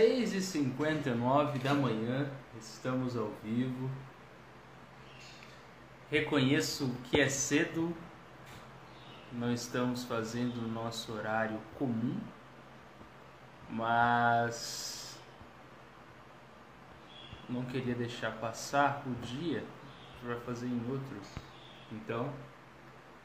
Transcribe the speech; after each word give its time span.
6h59 0.00 1.58
da 1.58 1.74
manhã, 1.74 2.26
estamos 2.58 3.18
ao 3.18 3.30
vivo. 3.44 3.90
Reconheço 6.10 6.90
que 7.04 7.20
é 7.20 7.28
cedo, 7.28 7.94
não 9.30 9.52
estamos 9.52 10.04
fazendo 10.04 10.64
o 10.64 10.68
nosso 10.68 11.12
horário 11.12 11.60
comum, 11.78 12.18
mas 13.68 15.18
não 17.46 17.66
queria 17.66 17.94
deixar 17.94 18.32
passar 18.32 19.02
o 19.06 19.12
dia 19.26 19.62
para 20.22 20.36
fazer 20.36 20.66
em 20.66 20.82
outro. 20.90 21.20
Então, 21.92 22.32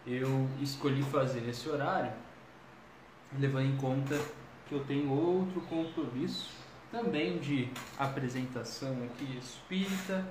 eu 0.06 0.50
escolhi 0.60 1.04
fazer 1.04 1.48
esse 1.48 1.70
horário, 1.70 2.12
levando 3.40 3.66
em 3.66 3.78
conta 3.78 4.20
que 4.68 4.76
eu 4.76 4.84
tenho 4.84 5.10
outro 5.10 5.62
compromisso 5.62 6.65
também 6.92 7.38
de 7.38 7.70
apresentação 7.98 9.04
aqui 9.04 9.38
espírita 9.38 10.26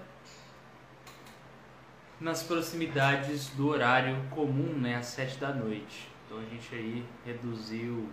nas 2.20 2.42
proximidades 2.42 3.48
do 3.50 3.68
horário 3.68 4.16
comum, 4.30 4.78
né, 4.78 4.96
às 4.96 5.06
sete 5.06 5.38
da 5.38 5.52
noite. 5.52 6.08
Então 6.24 6.38
a 6.38 6.44
gente 6.44 6.74
aí 6.74 7.06
reduziu 7.24 8.08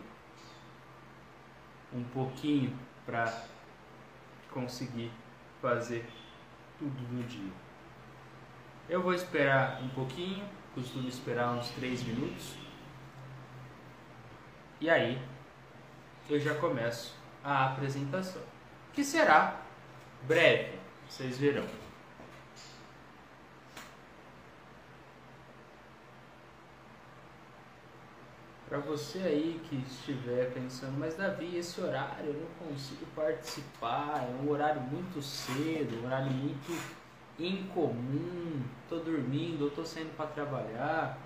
um 1.93 2.03
pouquinho 2.03 2.77
para 3.05 3.45
conseguir 4.51 5.11
fazer 5.61 6.05
tudo 6.77 7.01
no 7.13 7.23
dia. 7.23 7.51
Eu 8.89 9.01
vou 9.01 9.13
esperar 9.13 9.81
um 9.81 9.89
pouquinho, 9.89 10.43
costumo 10.73 11.07
esperar 11.07 11.51
uns 11.51 11.69
três 11.69 12.03
minutos. 12.03 12.55
E 14.79 14.89
aí 14.89 15.21
eu 16.29 16.39
já 16.39 16.55
começo 16.55 17.20
a 17.43 17.67
apresentação, 17.67 18.41
que 18.93 19.03
será 19.03 19.61
breve, 20.27 20.77
vocês 21.07 21.37
verão. 21.37 21.65
Para 28.69 28.79
você 28.79 29.19
aí 29.19 29.61
que 29.67 29.75
estiver 29.75 30.53
pensando, 30.53 30.97
mas 30.97 31.17
Davi, 31.17 31.57
esse 31.57 31.81
horário 31.81 32.27
eu 32.27 32.33
não 32.33 32.69
consigo 32.69 33.05
participar, 33.07 34.23
é 34.23 34.41
um 34.41 34.49
horário 34.49 34.79
muito 34.79 35.21
cedo, 35.21 36.01
um 36.01 36.05
horário 36.05 36.31
muito 36.31 36.71
incomum, 37.37 38.61
tô 38.87 38.99
dormindo, 38.99 39.69
tô 39.75 39.83
saindo 39.83 40.15
para 40.15 40.27
trabalhar. 40.27 41.17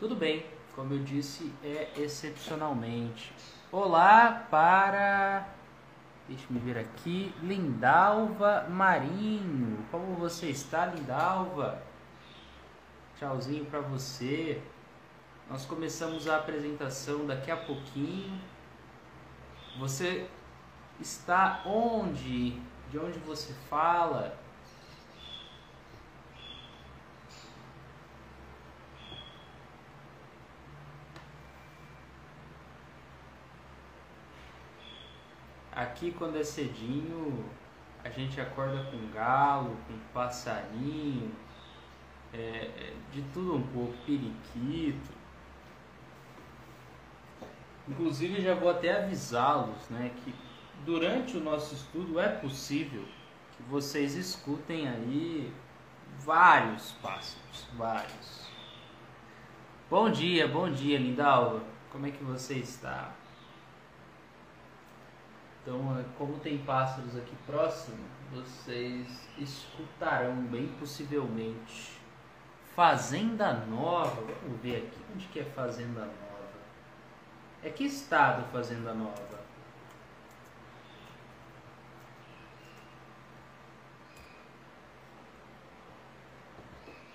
Tudo 0.00 0.16
bem, 0.16 0.46
como 0.76 0.92
eu 0.92 1.02
disse, 1.02 1.50
é 1.64 1.90
excepcionalmente. 1.96 3.32
Olá 3.72 4.46
para. 4.50 5.48
Deixa 6.28 6.44
me 6.50 6.60
ver 6.60 6.76
aqui. 6.76 7.34
Lindalva 7.42 8.66
Marinho. 8.68 9.78
Como 9.90 10.14
você 10.16 10.50
está, 10.50 10.84
Lindalva? 10.84 11.82
Tchauzinho 13.18 13.64
para 13.64 13.80
você. 13.80 14.62
Nós 15.48 15.64
começamos 15.64 16.28
a 16.28 16.36
apresentação 16.36 17.26
daqui 17.26 17.50
a 17.50 17.56
pouquinho. 17.56 18.38
Você 19.78 20.28
está 21.00 21.62
onde? 21.64 22.60
De 22.90 22.98
onde 22.98 23.18
você 23.20 23.54
fala? 23.70 24.38
Aqui 35.76 36.10
quando 36.10 36.38
é 36.38 36.42
cedinho, 36.42 37.44
a 38.02 38.08
gente 38.08 38.40
acorda 38.40 38.82
com 38.84 39.10
galo, 39.12 39.76
com 39.86 39.98
passarinho, 40.14 41.30
é, 42.32 42.38
é, 42.38 42.92
de 43.12 43.20
tudo 43.34 43.56
um 43.56 43.62
pouco, 43.62 43.92
periquito. 44.06 45.12
Inclusive 47.86 48.40
já 48.40 48.54
vou 48.54 48.70
até 48.70 49.04
avisá-los, 49.04 49.90
né, 49.90 50.12
que 50.24 50.34
durante 50.86 51.36
o 51.36 51.40
nosso 51.40 51.74
estudo 51.74 52.18
é 52.18 52.28
possível 52.28 53.04
que 53.54 53.62
vocês 53.64 54.14
escutem 54.14 54.88
aí 54.88 55.52
vários 56.20 56.92
pássaros, 57.02 57.66
vários. 57.76 58.46
Bom 59.90 60.10
dia, 60.10 60.48
bom 60.48 60.70
dia, 60.70 60.98
Lindalva. 60.98 61.62
Como 61.92 62.06
é 62.06 62.10
que 62.10 62.24
você 62.24 62.54
está? 62.54 63.12
Então, 65.66 65.98
é, 65.98 66.04
como 66.16 66.38
tem 66.38 66.58
pássaros 66.58 67.16
aqui 67.16 67.34
próximo, 67.44 67.98
vocês 68.32 69.28
escutarão 69.36 70.36
bem 70.44 70.68
possivelmente 70.78 71.98
Fazenda 72.76 73.52
Nova. 73.52 74.22
Vamos 74.44 74.60
ver 74.60 74.76
aqui 74.76 75.00
onde 75.12 75.26
que 75.26 75.40
é 75.40 75.44
Fazenda 75.44 76.02
Nova. 76.02 76.14
É 77.64 77.68
que 77.68 77.82
estado 77.82 78.44
Fazenda 78.52 78.94
Nova? 78.94 79.40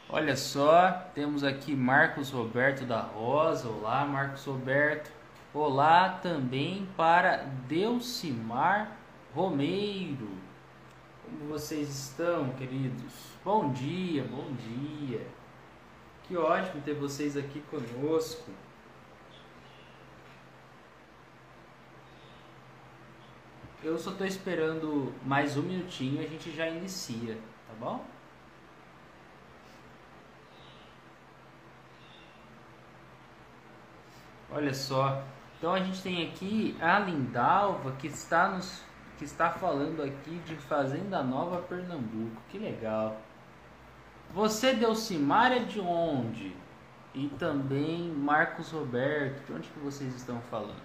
Olha 0.09 0.35
só, 0.35 0.91
temos 1.16 1.41
aqui 1.45 1.73
Marcos 1.73 2.31
Roberto 2.31 2.84
da 2.84 3.00
Rosa. 3.00 3.69
Olá, 3.69 4.03
Marcos 4.03 4.44
Roberto. 4.44 5.21
Olá 5.53 6.17
também 6.23 6.88
para 6.95 7.44
Delcimar 7.67 8.97
Romeiro. 9.35 10.29
Como 11.25 11.50
vocês 11.50 11.89
estão, 11.89 12.53
queridos? 12.53 13.34
Bom 13.44 13.69
dia, 13.73 14.23
bom 14.23 14.53
dia. 14.53 15.28
Que 16.23 16.38
ótimo 16.38 16.81
ter 16.84 16.94
vocês 16.94 17.35
aqui 17.35 17.59
conosco. 17.69 18.50
Eu 23.84 23.97
só 24.00 24.11
estou 24.11 24.25
esperando 24.25 25.13
mais 25.25 25.57
um 25.57 25.63
minutinho 25.63 26.22
e 26.22 26.25
a 26.25 26.29
gente 26.29 26.50
já 26.56 26.69
inicia, 26.69 27.35
tá 27.67 27.73
bom? 27.78 28.06
Olha 34.50 34.73
só, 34.73 35.22
então 35.61 35.75
a 35.75 35.79
gente 35.79 36.01
tem 36.01 36.27
aqui 36.27 36.75
a 36.81 36.97
Lindalva 36.97 37.91
que 37.91 38.07
está 38.07 38.49
nos 38.49 38.81
que 39.19 39.25
está 39.25 39.51
falando 39.51 40.01
aqui 40.01 40.41
de 40.44 40.55
Fazenda 40.55 41.22
Nova 41.22 41.61
Pernambuco. 41.61 42.41
Que 42.49 42.57
legal. 42.57 43.22
Você 44.33 44.73
Delcimar 44.73 45.51
é 45.51 45.59
de 45.59 45.79
onde? 45.79 46.55
E 47.13 47.27
também 47.38 48.09
Marcos 48.09 48.72
Roberto, 48.72 49.45
de 49.45 49.53
onde 49.53 49.69
que 49.69 49.77
vocês 49.77 50.16
estão 50.16 50.41
falando? 50.49 50.81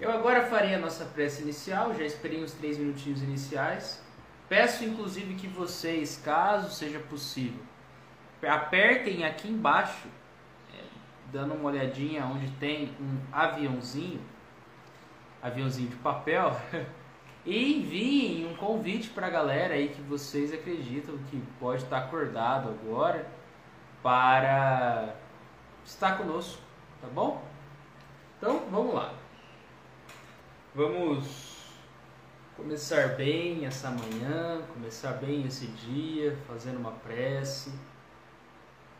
Eu 0.00 0.10
agora 0.10 0.46
farei 0.46 0.74
a 0.74 0.80
nossa 0.80 1.04
prece 1.04 1.42
inicial, 1.42 1.94
já 1.94 2.02
esperei 2.02 2.42
uns 2.42 2.54
três 2.54 2.76
minutinhos 2.76 3.22
iniciais. 3.22 4.04
Peço 4.48 4.82
inclusive 4.82 5.36
que 5.36 5.46
vocês, 5.46 6.20
caso 6.24 6.68
seja 6.74 6.98
possível, 6.98 7.62
apertem 8.42 9.24
aqui 9.24 9.48
embaixo 9.48 10.08
dando 11.32 11.54
uma 11.54 11.70
olhadinha 11.70 12.26
onde 12.26 12.50
tem 12.52 12.94
um 13.00 13.18
aviãozinho, 13.32 14.20
aviãozinho 15.42 15.88
de 15.88 15.96
papel, 15.96 16.54
e 17.46 17.78
enviem 17.78 18.46
um 18.46 18.54
convite 18.54 19.08
para 19.08 19.28
a 19.28 19.30
galera 19.30 19.74
aí 19.74 19.88
que 19.88 20.02
vocês 20.02 20.52
acreditam 20.52 21.16
que 21.30 21.42
pode 21.58 21.82
estar 21.82 21.98
acordado 21.98 22.68
agora 22.68 23.26
para 24.02 25.14
estar 25.84 26.18
conosco, 26.18 26.60
tá 27.00 27.08
bom? 27.08 27.42
Então 28.36 28.66
vamos 28.70 28.94
lá. 28.94 29.14
Vamos 30.74 31.62
começar 32.56 33.16
bem 33.16 33.64
essa 33.64 33.90
manhã, 33.90 34.62
começar 34.74 35.12
bem 35.12 35.46
esse 35.46 35.66
dia, 35.66 36.36
fazendo 36.46 36.78
uma 36.78 36.92
prece, 36.92 37.72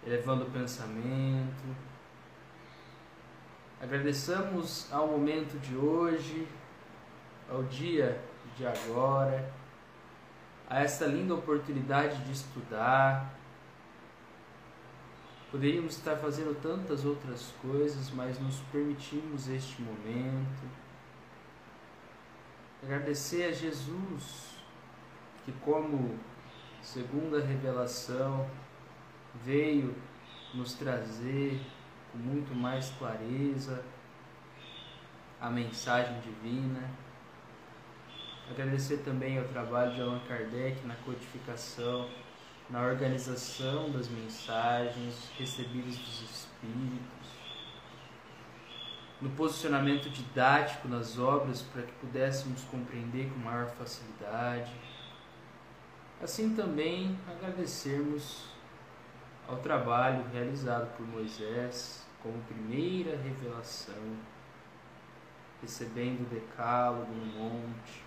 elevando 0.05 0.45
o 0.45 0.51
pensamento 0.51 1.93
Agradeçamos 3.83 4.87
ao 4.93 5.09
momento 5.09 5.59
de 5.59 5.77
hoje, 5.77 6.47
ao 7.51 7.65
dia 7.65 8.23
de 8.57 8.65
agora, 8.65 9.53
a 10.71 10.79
essa 10.85 11.05
linda 11.05 11.35
oportunidade 11.35 12.23
de 12.25 12.31
estudar. 12.31 13.35
Poderíamos 15.51 15.97
estar 15.97 16.15
fazendo 16.19 16.55
tantas 16.63 17.05
outras 17.05 17.53
coisas, 17.61 18.09
mas 18.11 18.39
nos 18.39 18.61
permitimos 18.71 19.49
este 19.49 19.83
momento. 19.83 20.63
Agradecer 22.85 23.47
a 23.47 23.53
Jesus, 23.53 24.59
que, 25.45 25.51
como 25.65 26.21
segunda 26.81 27.45
revelação, 27.45 28.49
veio 29.45 29.93
nos 30.55 30.75
trazer 30.75 31.61
com 32.13 32.19
muito 32.19 32.55
mais 32.55 32.91
clareza 32.99 33.83
a 35.41 35.51
mensagem 35.51 36.21
divina. 36.21 36.89
Agradecer 38.49 38.99
também 38.99 39.39
ao 39.39 39.45
trabalho 39.47 39.95
de 39.95 40.01
Allan 40.03 40.21
Kardec 40.29 40.87
na 40.87 40.95
codificação, 40.97 42.09
na 42.69 42.83
organização 42.83 43.91
das 43.91 44.09
mensagens 44.09 45.31
recebidas 45.39 45.97
dos 45.97 46.23
espíritos, 46.23 47.29
no 49.21 49.31
posicionamento 49.31 50.11
didático 50.11 50.87
nas 50.89 51.19
obras 51.19 51.63
para 51.63 51.83
que 51.83 51.93
pudéssemos 51.95 52.63
compreender 52.65 53.31
com 53.31 53.39
maior 53.39 53.69
facilidade. 53.71 54.73
Assim 56.21 56.55
também 56.55 57.19
agradecermos 57.29 58.52
ao 59.49 59.57
trabalho 59.59 60.25
realizado 60.33 60.97
por 60.97 61.07
Moisés 61.07 62.07
como 62.23 62.41
primeira 62.43 63.17
revelação, 63.17 64.17
recebendo 65.61 66.23
o 66.23 66.35
decálogo 66.35 67.13
no 67.13 67.27
monte, 67.27 68.05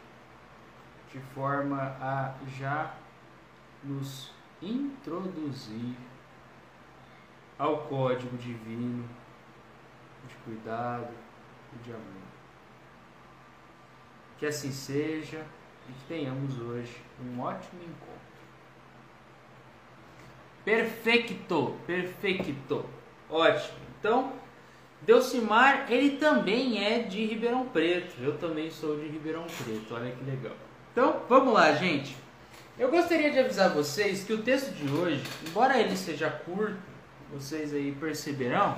de 1.11 1.19
forma 1.33 1.81
a 2.01 2.33
já 2.57 2.95
nos 3.83 4.31
introduzir 4.61 5.95
ao 7.57 7.85
código 7.87 8.35
divino 8.37 9.07
de 10.27 10.35
cuidado 10.43 11.13
e 11.73 11.83
de 11.83 11.91
amor. 11.91 12.25
Que 14.37 14.45
assim 14.45 14.71
seja 14.71 15.45
e 15.87 15.93
que 15.93 16.05
tenhamos 16.05 16.59
hoje 16.59 17.01
um 17.21 17.39
ótimo 17.39 17.81
encontro. 17.81 18.24
Perfeito, 20.65 21.75
perfeito. 21.85 22.83
Ótimo. 23.29 23.77
Então, 23.99 24.33
Delcimar, 25.03 25.85
ele 25.91 26.17
também 26.17 26.83
é 26.83 26.99
de 26.99 27.23
Ribeirão 27.23 27.67
Preto. 27.67 28.15
Eu 28.19 28.37
também 28.39 28.71
sou 28.71 28.99
de 28.99 29.07
Ribeirão 29.07 29.45
Preto. 29.63 29.93
Olha 29.93 30.11
que 30.11 30.23
legal. 30.23 30.55
Então, 30.91 31.21
vamos 31.29 31.53
lá, 31.53 31.71
gente. 31.73 32.17
Eu 32.79 32.89
gostaria 32.89 33.31
de 33.31 33.39
avisar 33.39 33.69
vocês 33.69 34.23
que 34.23 34.33
o 34.33 34.41
texto 34.41 34.71
de 34.73 34.91
hoje, 34.91 35.23
embora 35.47 35.79
ele 35.79 35.95
seja 35.95 36.29
curto, 36.29 36.77
vocês 37.31 37.73
aí 37.73 37.91
perceberão, 37.91 38.77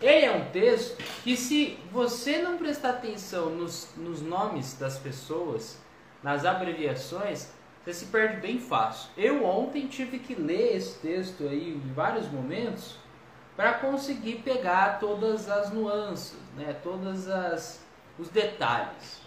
ele 0.00 0.26
é 0.26 0.30
um 0.30 0.44
texto 0.50 1.02
que 1.24 1.36
se 1.36 1.78
você 1.90 2.38
não 2.38 2.58
prestar 2.58 2.90
atenção 2.90 3.50
nos, 3.50 3.88
nos 3.96 4.20
nomes 4.20 4.74
das 4.74 4.98
pessoas, 4.98 5.78
nas 6.22 6.44
abreviações, 6.44 7.50
você 7.86 7.94
se 7.94 8.06
perde 8.06 8.40
bem 8.40 8.58
fácil. 8.58 9.10
Eu 9.16 9.44
ontem 9.44 9.86
tive 9.86 10.18
que 10.18 10.34
ler 10.34 10.76
esse 10.76 10.98
texto 10.98 11.44
aí 11.44 11.74
em 11.74 11.92
vários 11.92 12.28
momentos 12.28 12.96
para 13.56 13.74
conseguir 13.74 14.42
pegar 14.42 14.98
todas 14.98 15.48
as 15.48 15.72
nuances, 15.72 16.36
né, 16.56 16.76
todas 16.82 17.28
as 17.28 17.86
os 18.18 18.28
detalhes. 18.28 19.20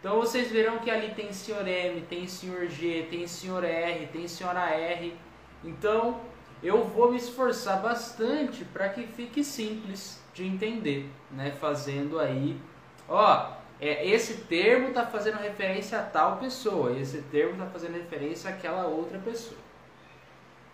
Então 0.00 0.16
vocês 0.16 0.50
verão 0.50 0.78
que 0.78 0.90
ali 0.90 1.12
tem 1.14 1.30
senhor 1.30 1.66
M, 1.68 2.00
tem 2.02 2.26
senhor 2.26 2.68
G, 2.68 3.06
tem 3.10 3.26
senhor 3.26 3.62
R, 3.62 4.06
tem 4.06 4.26
senhora 4.26 4.70
R. 4.70 5.14
Então 5.62 6.20
eu 6.62 6.84
vou 6.84 7.10
me 7.10 7.18
esforçar 7.18 7.82
bastante 7.82 8.64
para 8.64 8.88
que 8.88 9.06
fique 9.08 9.44
simples 9.44 10.22
de 10.32 10.46
entender, 10.46 11.10
né? 11.30 11.50
Fazendo 11.50 12.18
aí, 12.18 12.58
ó, 13.06 13.55
é, 13.80 14.06
esse 14.08 14.42
termo 14.42 14.88
está 14.88 15.06
fazendo 15.06 15.36
referência 15.36 15.98
a 15.98 16.02
tal 16.02 16.38
pessoa, 16.38 16.98
esse 16.98 17.22
termo 17.22 17.52
está 17.52 17.66
fazendo 17.66 17.94
referência 17.94 18.50
àquela 18.50 18.86
outra 18.86 19.18
pessoa. 19.18 19.60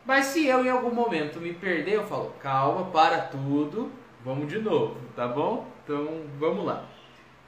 Mas 0.05 0.27
se 0.27 0.47
eu 0.47 0.65
em 0.65 0.69
algum 0.69 0.93
momento 0.93 1.41
me 1.41 1.53
perder, 1.53 1.95
eu 1.95 2.07
falo, 2.07 2.33
calma, 2.41 2.91
para 2.91 3.23
tudo, 3.23 3.91
vamos 4.25 4.49
de 4.49 4.59
novo, 4.59 4.97
tá 5.15 5.27
bom? 5.29 5.67
Então 5.83 6.23
vamos 6.39 6.65
lá. 6.65 6.85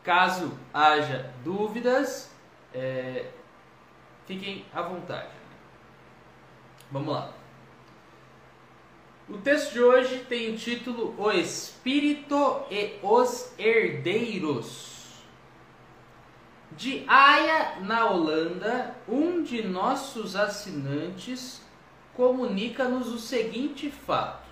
Caso 0.03 0.53
haja 0.73 1.33
dúvidas, 1.43 2.33
é, 2.73 3.27
fiquem 4.27 4.65
à 4.73 4.83
vontade. 4.83 5.31
Vamos 6.91 7.15
lá. 7.15 7.33
O 9.29 9.39
texto 9.39 9.73
de 9.73 9.81
hoje 9.81 10.19
tem 10.29 10.53
o 10.53 10.57
título 10.57 11.15
O 11.17 11.31
Espírito 11.31 12.63
e 12.71 12.99
os 13.03 13.53
Herdeiros. 13.59 14.94
De 16.77 17.05
Haia, 17.07 17.77
na 17.83 18.11
Holanda, 18.11 18.97
um 19.09 19.43
de 19.43 19.63
nossos 19.63 20.35
assinantes 20.35 21.63
comunica-nos 22.15 23.13
o 23.13 23.19
seguinte 23.19 23.91
fato, 23.91 24.49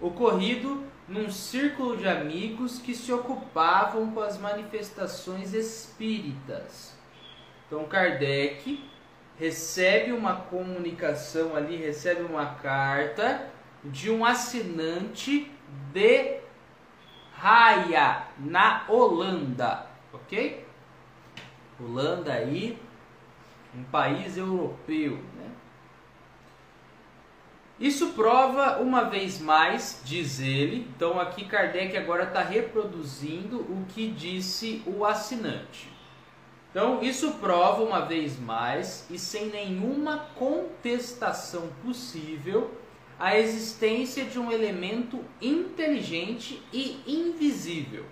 ocorrido 0.00 0.84
num 1.06 1.30
círculo 1.30 1.96
de 1.96 2.08
amigos 2.08 2.80
que 2.80 2.94
se 2.94 3.12
ocupavam 3.12 4.10
com 4.10 4.20
as 4.20 4.38
manifestações 4.38 5.54
espíritas. 5.54 6.96
Então 7.66 7.84
Kardec 7.84 8.84
recebe 9.38 10.10
uma 10.10 10.34
comunicação 10.34 11.54
ali, 11.54 11.76
recebe 11.76 12.22
uma 12.22 12.54
carta 12.54 13.48
de 13.84 14.10
um 14.10 14.24
assinante 14.24 15.52
de 15.92 16.40
Haia, 17.40 18.26
na 18.38 18.84
Holanda, 18.88 19.86
ok? 20.12 20.65
Holanda 21.80 22.32
aí, 22.32 22.78
um 23.74 23.84
país 23.84 24.36
europeu, 24.36 25.18
né? 25.36 25.50
Isso 27.78 28.12
prova 28.12 28.80
uma 28.80 29.04
vez 29.04 29.38
mais, 29.38 30.00
diz 30.02 30.40
ele, 30.40 30.88
então 30.96 31.20
aqui 31.20 31.44
Kardec 31.44 31.94
agora 31.94 32.24
está 32.24 32.42
reproduzindo 32.42 33.58
o 33.58 33.84
que 33.90 34.08
disse 34.08 34.82
o 34.86 35.04
assinante. 35.04 35.94
Então, 36.70 37.02
isso 37.02 37.32
prova 37.34 37.82
uma 37.82 38.00
vez 38.00 38.38
mais 38.38 39.06
e 39.10 39.18
sem 39.18 39.46
nenhuma 39.46 40.26
contestação 40.34 41.68
possível 41.82 42.70
a 43.18 43.38
existência 43.38 44.24
de 44.24 44.38
um 44.38 44.52
elemento 44.52 45.24
inteligente 45.40 46.62
e 46.72 47.00
invisível, 47.06 48.04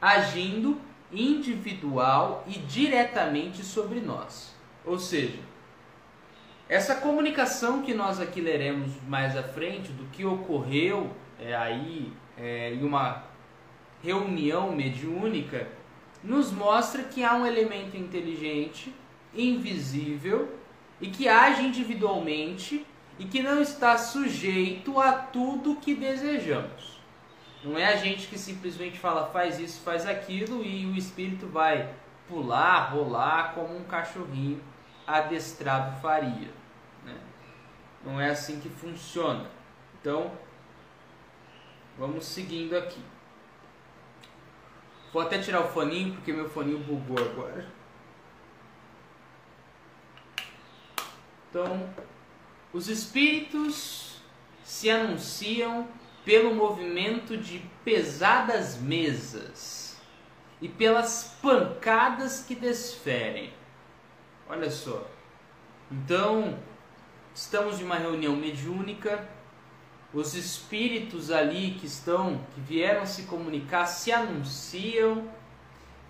agindo 0.00 0.78
individual 1.12 2.44
e 2.46 2.58
diretamente 2.58 3.64
sobre 3.64 4.00
nós. 4.00 4.54
Ou 4.84 4.98
seja, 4.98 5.38
essa 6.68 6.94
comunicação 6.94 7.82
que 7.82 7.92
nós 7.92 8.18
aqui 8.18 8.40
leremos 8.40 8.90
mais 9.06 9.36
à 9.36 9.42
frente 9.42 9.92
do 9.92 10.04
que 10.06 10.24
ocorreu 10.24 11.10
é, 11.38 11.54
aí 11.54 12.12
é, 12.36 12.72
em 12.72 12.82
uma 12.82 13.24
reunião 14.02 14.72
mediúnica 14.72 15.68
nos 16.22 16.52
mostra 16.52 17.02
que 17.02 17.24
há 17.24 17.34
um 17.34 17.46
elemento 17.46 17.96
inteligente, 17.96 18.94
invisível 19.34 20.56
e 21.00 21.08
que 21.08 21.28
age 21.28 21.62
individualmente 21.62 22.86
e 23.18 23.24
que 23.24 23.42
não 23.42 23.60
está 23.60 23.98
sujeito 23.98 24.98
a 24.98 25.12
tudo 25.12 25.76
que 25.76 25.94
desejamos. 25.94 26.91
Não 27.64 27.78
é 27.78 27.92
a 27.92 27.96
gente 27.96 28.26
que 28.26 28.38
simplesmente 28.38 28.98
fala 28.98 29.30
faz 29.30 29.60
isso, 29.60 29.80
faz 29.82 30.04
aquilo 30.04 30.64
e 30.64 30.84
o 30.86 30.96
espírito 30.96 31.46
vai 31.46 31.94
pular, 32.28 32.92
rolar 32.92 33.54
como 33.54 33.76
um 33.76 33.84
cachorrinho 33.84 34.60
adestrado 35.06 36.00
faria. 36.00 36.50
Né? 37.04 37.16
Não 38.04 38.20
é 38.20 38.30
assim 38.30 38.60
que 38.60 38.68
funciona. 38.68 39.48
Então, 40.00 40.32
vamos 41.96 42.24
seguindo 42.24 42.76
aqui. 42.76 43.00
Vou 45.12 45.22
até 45.22 45.38
tirar 45.38 45.60
o 45.60 45.68
foninho 45.68 46.14
porque 46.14 46.32
meu 46.32 46.48
foninho 46.48 46.78
bugou 46.78 47.18
agora. 47.18 47.66
Então, 51.48 51.88
os 52.72 52.88
espíritos 52.88 54.16
se 54.64 54.88
anunciam 54.88 55.86
pelo 56.24 56.54
movimento 56.54 57.36
de 57.36 57.58
pesadas 57.84 58.76
mesas 58.76 60.00
e 60.60 60.68
pelas 60.68 61.36
pancadas 61.42 62.44
que 62.46 62.54
desferem. 62.54 63.52
Olha 64.48 64.70
só. 64.70 65.08
Então, 65.90 66.58
estamos 67.34 67.80
em 67.80 67.84
uma 67.84 67.96
reunião 67.96 68.36
mediúnica, 68.36 69.28
os 70.14 70.34
espíritos 70.34 71.30
ali 71.30 71.76
que 71.80 71.86
estão, 71.86 72.40
que 72.54 72.60
vieram 72.60 73.06
se 73.06 73.22
comunicar, 73.22 73.86
se 73.86 74.12
anunciam 74.12 75.28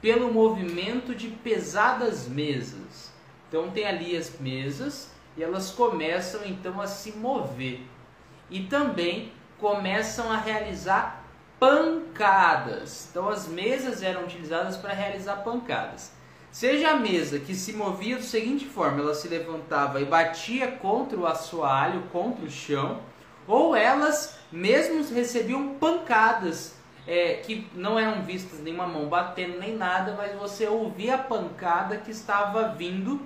pelo 0.00 0.32
movimento 0.32 1.14
de 1.14 1.28
pesadas 1.28 2.28
mesas. 2.28 3.12
Então 3.48 3.70
tem 3.70 3.86
ali 3.86 4.16
as 4.16 4.38
mesas 4.40 5.12
e 5.36 5.42
elas 5.42 5.70
começam 5.70 6.44
então 6.44 6.80
a 6.80 6.86
se 6.86 7.12
mover 7.12 7.80
e 8.50 8.64
também 8.64 9.32
começam 9.62 10.30
a 10.30 10.36
realizar 10.36 11.24
pancadas. 11.58 13.06
Então 13.08 13.28
as 13.28 13.46
mesas 13.46 14.02
eram 14.02 14.24
utilizadas 14.24 14.76
para 14.76 14.92
realizar 14.92 15.36
pancadas. 15.36 16.10
Seja 16.50 16.90
a 16.90 16.96
mesa 16.96 17.38
que 17.38 17.54
se 17.54 17.72
movia 17.72 18.16
da 18.16 18.22
seguinte 18.22 18.66
forma, 18.66 19.00
ela 19.00 19.14
se 19.14 19.28
levantava 19.28 20.00
e 20.00 20.04
batia 20.04 20.72
contra 20.72 21.16
o 21.16 21.26
assoalho, 21.26 22.02
contra 22.12 22.44
o 22.44 22.50
chão, 22.50 23.00
ou 23.46 23.76
elas 23.76 24.36
mesmos 24.50 25.10
recebiam 25.10 25.76
pancadas 25.76 26.76
é, 27.06 27.34
que 27.34 27.70
não 27.72 27.98
eram 27.98 28.22
vistas 28.22 28.58
nenhuma 28.58 28.86
mão 28.86 29.06
batendo 29.06 29.60
nem 29.60 29.76
nada, 29.76 30.14
mas 30.16 30.36
você 30.38 30.66
ouvia 30.66 31.14
a 31.14 31.18
pancada 31.18 31.96
que 31.96 32.10
estava 32.10 32.68
vindo 32.68 33.22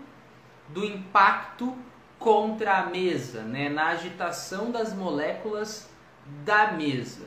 do 0.69 0.85
impacto 0.85 1.75
contra 2.19 2.79
a 2.79 2.87
mesa, 2.87 3.43
né, 3.43 3.69
na 3.69 3.89
agitação 3.89 4.71
das 4.71 4.95
moléculas 4.95 5.96
da 6.45 6.73
mesa. 6.73 7.27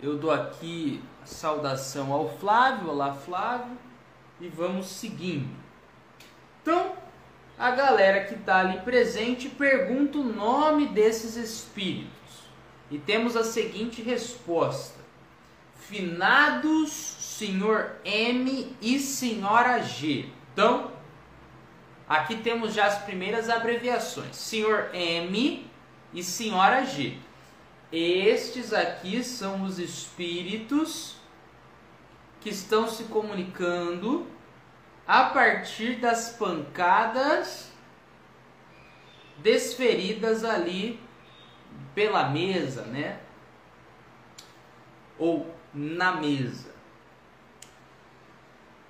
Eu 0.00 0.16
dou 0.16 0.30
aqui 0.30 1.02
a 1.22 1.26
saudação 1.26 2.12
ao 2.12 2.28
Flávio, 2.38 2.90
olá 2.90 3.14
Flávio, 3.14 3.78
e 4.40 4.48
vamos 4.48 4.86
seguindo. 4.86 5.54
Então, 6.60 6.92
a 7.58 7.70
galera 7.70 8.24
que 8.24 8.34
está 8.34 8.58
ali 8.58 8.80
presente 8.80 9.48
pergunta 9.48 10.18
o 10.18 10.24
nome 10.24 10.88
desses 10.88 11.36
espíritos. 11.36 12.10
E 12.90 12.98
temos 12.98 13.36
a 13.36 13.44
seguinte 13.44 14.02
resposta: 14.02 15.00
Finados 15.76 16.90
Senhor 16.92 17.96
M 18.04 18.76
e 18.80 18.98
Senhora 18.98 19.82
G. 19.82 20.28
Então, 20.52 20.92
aqui 22.08 22.36
temos 22.36 22.74
já 22.74 22.86
as 22.86 23.02
primeiras 23.02 23.48
abreviações: 23.48 24.36
Senhor 24.36 24.90
M 24.92 25.66
e 26.12 26.22
Senhora 26.22 26.84
G. 26.84 27.16
Estes 27.92 28.72
aqui 28.72 29.22
são 29.22 29.64
os 29.64 29.78
espíritos 29.78 31.16
que 32.40 32.48
estão 32.48 32.88
se 32.88 33.04
comunicando 33.04 34.26
a 35.06 35.24
partir 35.24 35.96
das 35.96 36.30
pancadas 36.30 37.70
desferidas 39.38 40.42
ali 40.42 40.98
pela 41.94 42.30
mesa, 42.30 42.82
né? 42.86 43.20
Ou 45.18 45.54
na 45.74 46.12
mesa. 46.12 46.71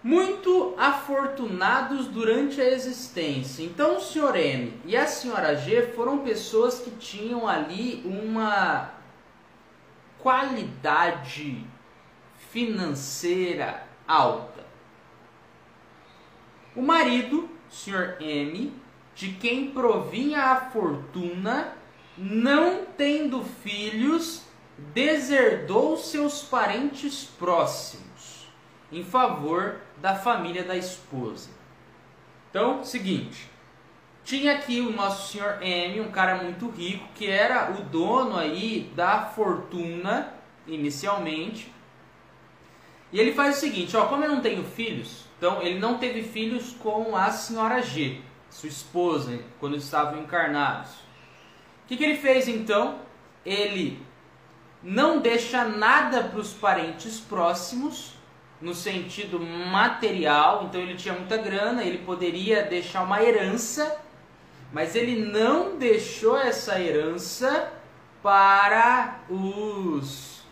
Muito 0.02 0.74
afortunados 0.76 2.08
durante 2.08 2.60
a 2.60 2.68
existência. 2.68 3.62
Então, 3.62 3.98
o 3.98 4.00
Sr. 4.00 4.34
M 4.34 4.80
e 4.84 4.96
a 4.96 5.04
Sra. 5.04 5.54
G 5.54 5.92
foram 5.94 6.18
pessoas 6.18 6.80
que 6.80 6.90
tinham 6.90 7.46
ali 7.46 8.02
uma 8.04 8.90
qualidade 10.18 11.64
financeira 12.50 13.86
alta. 14.06 14.66
O 16.74 16.82
marido, 16.82 17.48
Sr. 17.70 18.16
M, 18.20 18.72
de 19.14 19.34
quem 19.34 19.70
provinha 19.70 20.46
a 20.46 20.56
fortuna, 20.70 21.76
não 22.18 22.86
tendo 22.96 23.44
filhos, 23.44 24.42
deserdou 24.76 25.96
seus 25.96 26.42
parentes 26.42 27.24
próximos 27.24 28.02
em 28.92 29.02
favor 29.02 29.76
da 30.02 30.14
família 30.14 30.62
da 30.62 30.76
esposa. 30.76 31.48
Então, 32.50 32.84
seguinte, 32.84 33.48
tinha 34.22 34.52
aqui 34.52 34.80
o 34.80 34.92
nosso 34.92 35.32
senhor 35.32 35.62
M, 35.62 36.02
um 36.02 36.10
cara 36.10 36.42
muito 36.42 36.68
rico, 36.68 37.08
que 37.14 37.26
era 37.26 37.72
o 37.72 37.84
dono 37.84 38.36
aí 38.36 38.92
da 38.94 39.24
fortuna 39.24 40.34
inicialmente. 40.66 41.72
E 43.10 43.18
ele 43.18 43.32
faz 43.32 43.56
o 43.56 43.60
seguinte, 43.60 43.96
ó, 43.96 44.04
como 44.04 44.24
eu 44.24 44.30
não 44.30 44.42
tenho 44.42 44.62
filhos, 44.62 45.24
então 45.38 45.62
ele 45.62 45.78
não 45.78 45.96
teve 45.96 46.22
filhos 46.22 46.76
com 46.78 47.16
a 47.16 47.30
senhora 47.30 47.80
G, 47.80 48.20
sua 48.50 48.68
esposa, 48.68 49.38
quando 49.58 49.76
estavam 49.76 50.20
encarnados 50.20 51.02
que, 51.92 51.96
que 51.96 52.04
ele 52.04 52.16
fez 52.16 52.48
então? 52.48 53.00
Ele 53.44 54.00
não 54.82 55.20
deixa 55.20 55.64
nada 55.64 56.24
para 56.24 56.40
os 56.40 56.52
parentes 56.52 57.20
próximos, 57.20 58.14
no 58.62 58.74
sentido 58.74 59.38
material, 59.38 60.64
então 60.64 60.80
ele 60.80 60.94
tinha 60.94 61.12
muita 61.12 61.36
grana, 61.36 61.84
ele 61.84 61.98
poderia 61.98 62.62
deixar 62.62 63.02
uma 63.02 63.22
herança, 63.22 64.00
mas 64.72 64.94
ele 64.96 65.26
não 65.26 65.76
deixou 65.76 66.38
essa 66.38 66.80
herança 66.80 67.70
para 68.22 69.20
os. 69.28 70.42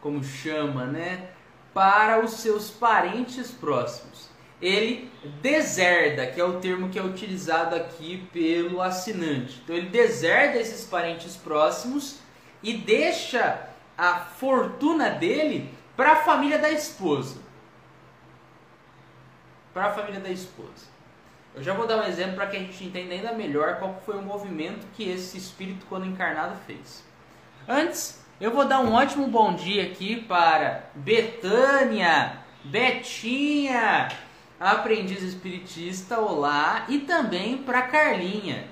Como 0.00 0.24
chama, 0.24 0.86
né? 0.86 1.28
Para 1.72 2.24
os 2.24 2.32
seus 2.32 2.70
parentes 2.70 3.50
próximos 3.52 4.30
ele 4.60 5.10
deserda, 5.40 6.26
que 6.26 6.40
é 6.40 6.44
o 6.44 6.60
termo 6.60 6.90
que 6.90 6.98
é 6.98 7.02
utilizado 7.02 7.74
aqui 7.74 8.28
pelo 8.32 8.82
assinante. 8.82 9.60
Então 9.64 9.74
ele 9.74 9.88
deserda 9.88 10.58
esses 10.58 10.84
parentes 10.84 11.34
próximos 11.34 12.18
e 12.62 12.74
deixa 12.74 13.68
a 13.96 14.16
fortuna 14.16 15.08
dele 15.10 15.70
para 16.00 16.12
a 16.12 16.16
família 16.16 16.58
da 16.58 16.70
esposa. 16.70 17.42
Para 19.74 19.88
a 19.88 19.92
família 19.92 20.18
da 20.18 20.30
esposa. 20.30 20.86
Eu 21.54 21.62
já 21.62 21.74
vou 21.74 21.86
dar 21.86 21.98
um 21.98 22.04
exemplo 22.04 22.36
para 22.36 22.46
que 22.46 22.56
a 22.56 22.60
gente 22.60 22.82
entenda 22.82 23.12
ainda 23.12 23.34
melhor 23.34 23.78
qual 23.78 24.00
foi 24.06 24.16
o 24.16 24.22
movimento 24.22 24.86
que 24.94 25.06
esse 25.06 25.36
espírito, 25.36 25.84
quando 25.90 26.06
encarnado, 26.06 26.56
fez. 26.66 27.04
Antes, 27.68 28.24
eu 28.40 28.50
vou 28.50 28.64
dar 28.64 28.80
um 28.80 28.94
ótimo 28.94 29.26
bom 29.26 29.54
dia 29.54 29.82
aqui 29.82 30.22
para 30.22 30.86
Betânia, 30.94 32.38
Betinha, 32.64 34.08
aprendiz 34.58 35.22
espiritista, 35.22 36.18
olá, 36.18 36.86
e 36.88 37.00
também 37.00 37.58
para 37.58 37.82
Carlinha, 37.82 38.64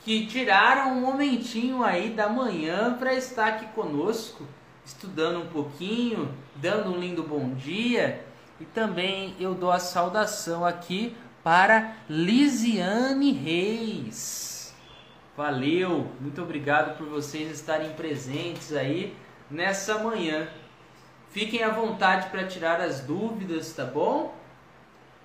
que 0.00 0.26
tiraram 0.26 0.90
um 0.90 1.02
momentinho 1.02 1.84
aí 1.84 2.10
da 2.10 2.28
manhã 2.28 2.96
para 2.98 3.14
estar 3.14 3.46
aqui 3.46 3.66
conosco, 3.66 4.44
estudando 4.84 5.40
um 5.40 5.46
pouquinho, 5.46 6.32
dando 6.56 6.90
um 6.90 6.98
lindo 6.98 7.22
bom 7.22 7.54
dia. 7.54 8.24
E 8.60 8.64
também 8.64 9.34
eu 9.40 9.54
dou 9.54 9.70
a 9.70 9.78
saudação 9.78 10.64
aqui 10.64 11.16
para 11.42 11.96
Lisiane 12.08 13.32
Reis. 13.32 14.74
Valeu, 15.36 16.08
muito 16.20 16.40
obrigado 16.40 16.96
por 16.96 17.08
vocês 17.08 17.50
estarem 17.50 17.92
presentes 17.94 18.72
aí 18.72 19.16
nessa 19.50 19.98
manhã. 19.98 20.48
Fiquem 21.30 21.64
à 21.64 21.70
vontade 21.70 22.30
para 22.30 22.46
tirar 22.46 22.80
as 22.80 23.00
dúvidas, 23.00 23.72
tá 23.72 23.84
bom? 23.84 24.34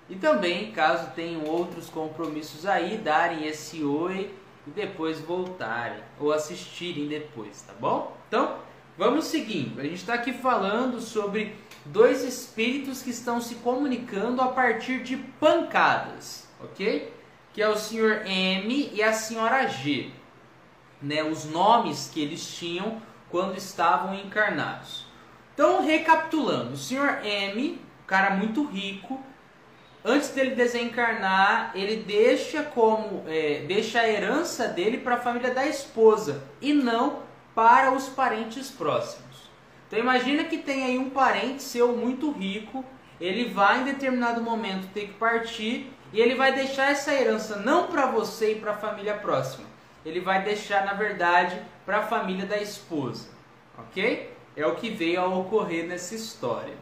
E 0.08 0.16
também, 0.16 0.72
caso 0.72 1.12
tenham 1.12 1.44
outros 1.44 1.88
compromissos 1.88 2.66
aí, 2.66 2.98
darem 2.98 3.46
esse 3.46 3.84
oi 3.84 4.34
e 4.66 4.70
depois 4.70 5.20
voltarem 5.20 6.02
ou 6.18 6.32
assistirem 6.32 7.06
depois, 7.06 7.62
tá 7.62 7.72
bom? 7.78 8.16
Então, 8.26 8.58
vamos 8.96 9.26
seguindo. 9.26 9.80
A 9.80 9.84
gente 9.84 9.96
está 9.96 10.14
aqui 10.14 10.32
falando 10.32 11.00
sobre 11.00 11.56
dois 11.84 12.22
espíritos 12.22 13.02
que 13.02 13.10
estão 13.10 13.40
se 13.40 13.56
comunicando 13.56 14.40
a 14.42 14.48
partir 14.48 15.02
de 15.02 15.16
pancadas, 15.16 16.48
ok? 16.62 17.12
Que 17.52 17.62
é 17.62 17.68
o 17.68 17.76
senhor 17.76 18.22
M 18.26 18.90
e 18.92 19.02
a 19.02 19.12
senhora 19.12 19.66
G, 19.66 20.10
né? 21.00 21.22
Os 21.22 21.44
nomes 21.44 22.10
que 22.12 22.20
eles 22.20 22.46
tinham 22.54 23.00
quando 23.30 23.56
estavam 23.56 24.14
encarnados. 24.14 25.06
Então, 25.54 25.82
recapitulando, 25.82 26.72
o 26.72 26.76
senhor 26.76 27.24
M, 27.24 27.80
cara 28.06 28.30
muito 28.30 28.64
rico, 28.64 29.20
antes 30.04 30.30
dele 30.30 30.54
desencarnar, 30.54 31.72
ele 31.74 31.96
deixa 31.96 32.62
como 32.62 33.24
é, 33.26 33.64
deixa 33.66 34.00
a 34.00 34.08
herança 34.08 34.68
dele 34.68 34.98
para 34.98 35.16
a 35.16 35.20
família 35.20 35.52
da 35.52 35.66
esposa 35.66 36.42
e 36.60 36.72
não 36.72 37.29
para 37.60 37.92
os 37.92 38.08
parentes 38.08 38.70
próximos. 38.70 39.50
Então 39.86 39.98
imagina 39.98 40.44
que 40.44 40.56
tem 40.56 40.82
aí 40.82 40.96
um 40.96 41.10
parente 41.10 41.62
seu 41.62 41.94
muito 41.94 42.30
rico, 42.30 42.82
ele 43.20 43.52
vai 43.52 43.82
em 43.82 43.84
determinado 43.84 44.40
momento 44.40 44.90
ter 44.94 45.08
que 45.08 45.12
partir 45.12 45.92
e 46.10 46.18
ele 46.18 46.36
vai 46.36 46.54
deixar 46.54 46.90
essa 46.90 47.12
herança 47.12 47.56
não 47.56 47.88
para 47.88 48.06
você 48.06 48.52
e 48.52 48.54
para 48.54 48.70
a 48.70 48.76
família 48.78 49.12
próxima. 49.12 49.66
Ele 50.06 50.20
vai 50.20 50.42
deixar, 50.42 50.86
na 50.86 50.94
verdade, 50.94 51.60
para 51.84 51.98
a 51.98 52.02
família 52.06 52.46
da 52.46 52.56
esposa. 52.56 53.28
OK? 53.76 54.32
É 54.56 54.66
o 54.66 54.76
que 54.76 54.88
veio 54.88 55.20
a 55.20 55.26
ocorrer 55.26 55.86
nessa 55.86 56.14
história. 56.14 56.78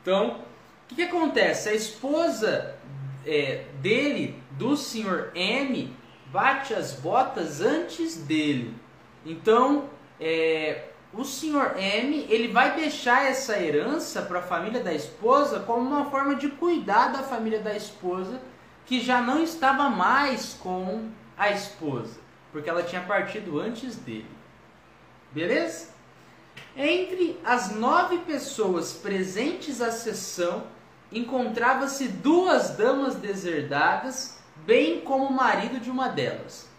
Então, 0.00 0.42
que, 0.92 0.94
que 0.94 1.02
acontece? 1.02 1.68
A 1.68 1.74
esposa 1.74 2.76
é, 3.26 3.64
dele, 3.80 4.40
do 4.52 4.76
senhor 4.76 5.32
M, 5.34 5.92
bate 6.26 6.74
as 6.74 6.92
botas 6.92 7.60
antes 7.60 8.16
dele. 8.16 8.74
Então, 9.24 9.88
é, 10.20 10.88
o 11.12 11.24
senhor 11.24 11.76
M 11.76 12.26
ele 12.28 12.48
vai 12.48 12.74
deixar 12.74 13.24
essa 13.26 13.58
herança 13.58 14.22
para 14.22 14.38
a 14.38 14.42
família 14.42 14.82
da 14.82 14.92
esposa 14.94 15.60
como 15.60 15.80
uma 15.88 16.10
forma 16.10 16.34
de 16.34 16.48
cuidar 16.48 17.08
da 17.08 17.22
família 17.22 17.60
da 17.60 17.76
esposa 17.76 18.40
que 18.86 19.00
já 19.00 19.20
não 19.20 19.42
estava 19.42 19.88
mais 19.88 20.54
com 20.54 21.08
a 21.36 21.50
esposa, 21.50 22.18
porque 22.50 22.68
ela 22.68 22.82
tinha 22.82 23.02
partido 23.02 23.60
antes 23.60 23.96
dele. 23.96 24.30
Beleza? 25.30 25.90
Entre 26.76 27.38
as 27.44 27.74
nove 27.74 28.18
pessoas 28.18 28.92
presentes 28.92 29.80
à 29.80 29.90
sessão, 29.90 30.64
encontrava-se 31.10 32.08
duas 32.08 32.70
damas 32.70 33.14
deserdadas, 33.16 34.38
bem 34.64 35.00
como 35.00 35.26
o 35.26 35.32
marido 35.32 35.78
de 35.78 35.90
uma 35.90 36.08
delas. 36.08 36.71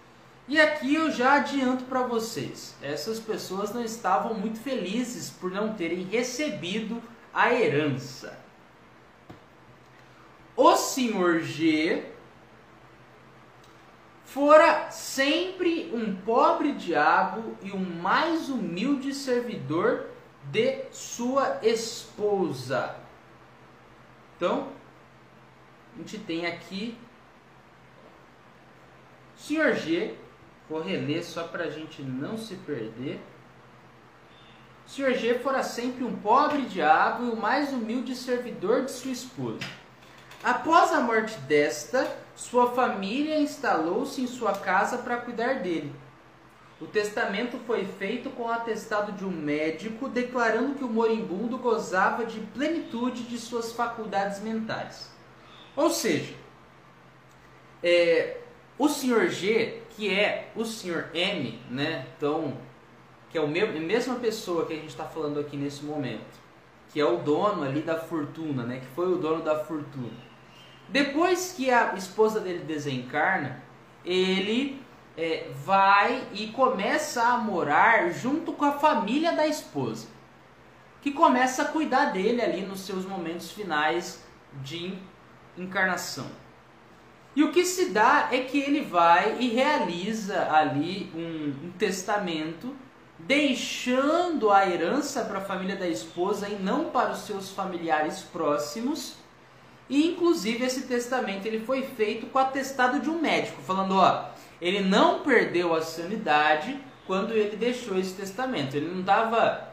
E 0.47 0.59
aqui 0.59 0.93
eu 0.95 1.09
já 1.09 1.35
adianto 1.35 1.85
para 1.85 2.03
vocês, 2.03 2.75
essas 2.81 3.19
pessoas 3.19 3.73
não 3.73 3.83
estavam 3.83 4.33
muito 4.33 4.59
felizes 4.59 5.29
por 5.29 5.49
não 5.49 5.73
terem 5.73 6.03
recebido 6.03 7.01
a 7.33 7.53
herança. 7.53 8.37
O 10.55 10.75
senhor 10.75 11.39
G 11.39 12.05
fora 14.25 14.91
sempre 14.91 15.91
um 15.93 16.15
pobre 16.17 16.73
diabo 16.73 17.57
e 17.61 17.71
o 17.71 17.77
um 17.77 18.01
mais 18.01 18.49
humilde 18.49 19.13
servidor 19.13 20.09
de 20.51 20.85
sua 20.91 21.59
esposa. 21.63 22.95
Então, 24.35 24.67
a 25.95 25.99
gente 25.99 26.17
tem 26.17 26.45
aqui 26.45 26.97
Senhor 29.37 29.73
G, 29.73 30.15
vou 30.69 30.81
reler 30.81 31.23
só 31.23 31.43
para 31.43 31.65
a 31.65 31.69
gente 31.69 32.01
não 32.01 32.37
se 32.37 32.55
perder. 32.55 33.19
Senhor 34.85 35.13
G 35.13 35.39
fora 35.39 35.63
sempre 35.63 36.03
um 36.03 36.15
pobre 36.15 36.63
diabo 36.63 37.25
e 37.25 37.29
o 37.29 37.37
mais 37.37 37.71
humilde 37.71 38.15
servidor 38.15 38.83
de 38.83 38.91
sua 38.91 39.11
esposa. 39.11 39.65
Após 40.43 40.91
a 40.91 40.99
morte 40.99 41.37
desta, 41.41 42.17
sua 42.35 42.71
família 42.71 43.39
instalou-se 43.39 44.21
em 44.21 44.27
sua 44.27 44.53
casa 44.53 44.97
para 44.97 45.17
cuidar 45.17 45.59
dele. 45.59 45.93
O 46.81 46.85
testamento 46.85 47.57
foi 47.65 47.85
feito 47.85 48.29
com 48.31 48.43
o 48.43 48.51
atestado 48.51 49.13
de 49.13 49.23
um 49.23 49.31
médico 49.31 50.09
declarando 50.09 50.75
que 50.75 50.83
o 50.83 50.89
moribundo 50.89 51.57
gozava 51.57 52.25
de 52.25 52.41
plenitude 52.41 53.23
de 53.23 53.37
suas 53.37 53.71
faculdades 53.71 54.41
mentais. 54.41 55.09
Ou 55.77 55.89
seja, 55.89 56.33
é, 57.81 58.37
o 58.77 58.89
senhor 58.89 59.29
G, 59.29 59.82
que 59.95 60.13
é 60.13 60.51
o 60.55 60.65
senhor 60.65 61.09
M, 61.13 61.59
né? 61.69 62.07
Então, 62.17 62.57
que 63.29 63.37
é 63.37 63.41
o 63.41 63.45
a 63.45 63.47
mesma 63.47 64.15
pessoa 64.15 64.65
que 64.65 64.73
a 64.73 64.75
gente 64.75 64.89
está 64.89 65.05
falando 65.05 65.39
aqui 65.39 65.57
nesse 65.57 65.83
momento, 65.83 66.41
que 66.91 66.99
é 66.99 67.05
o 67.05 67.17
dono 67.17 67.63
ali 67.63 67.81
da 67.81 67.97
fortuna, 67.97 68.63
né? 68.63 68.79
Que 68.79 68.87
foi 68.87 69.11
o 69.11 69.17
dono 69.17 69.43
da 69.43 69.63
fortuna. 69.63 70.13
Depois 70.89 71.53
que 71.55 71.71
a 71.71 71.95
esposa 71.95 72.39
dele 72.39 72.63
desencarna, 72.63 73.63
ele 74.05 74.81
é, 75.17 75.49
vai 75.65 76.27
e 76.33 76.47
começa 76.47 77.23
a 77.23 77.37
morar 77.37 78.11
junto 78.11 78.53
com 78.53 78.65
a 78.65 78.73
família 78.73 79.31
da 79.31 79.47
esposa, 79.47 80.07
que 81.01 81.11
começa 81.11 81.63
a 81.63 81.65
cuidar 81.65 82.05
dele 82.05 82.41
ali 82.41 82.61
nos 82.61 82.81
seus 82.81 83.05
momentos 83.05 83.51
finais 83.51 84.23
de 84.61 84.97
encarnação. 85.57 86.42
E 87.35 87.43
o 87.43 87.51
que 87.51 87.65
se 87.65 87.89
dá 87.89 88.29
é 88.31 88.39
que 88.39 88.59
ele 88.59 88.81
vai 88.81 89.37
e 89.39 89.49
realiza 89.49 90.51
ali 90.51 91.11
um, 91.15 91.67
um 91.67 91.71
testamento, 91.71 92.75
deixando 93.17 94.51
a 94.51 94.69
herança 94.69 95.25
para 95.25 95.39
a 95.39 95.41
família 95.41 95.75
da 95.75 95.87
esposa 95.87 96.47
e 96.47 96.55
não 96.55 96.85
para 96.85 97.11
os 97.11 97.19
seus 97.19 97.49
familiares 97.49 98.21
próximos. 98.21 99.15
E 99.89 100.07
inclusive 100.07 100.63
esse 100.63 100.83
testamento 100.83 101.45
ele 101.45 101.59
foi 101.59 101.83
feito 101.83 102.27
com 102.27 102.37
atestado 102.37 102.99
de 102.99 103.09
um 103.09 103.19
médico, 103.19 103.61
falando, 103.63 103.95
ó, 103.95 104.29
ele 104.61 104.81
não 104.81 105.21
perdeu 105.21 105.73
a 105.73 105.81
sanidade 105.81 106.79
quando 107.05 107.33
ele 107.33 107.57
deixou 107.57 107.97
esse 107.97 108.13
testamento. 108.13 108.75
Ele 108.75 108.87
não 108.87 109.01
estava 109.01 109.69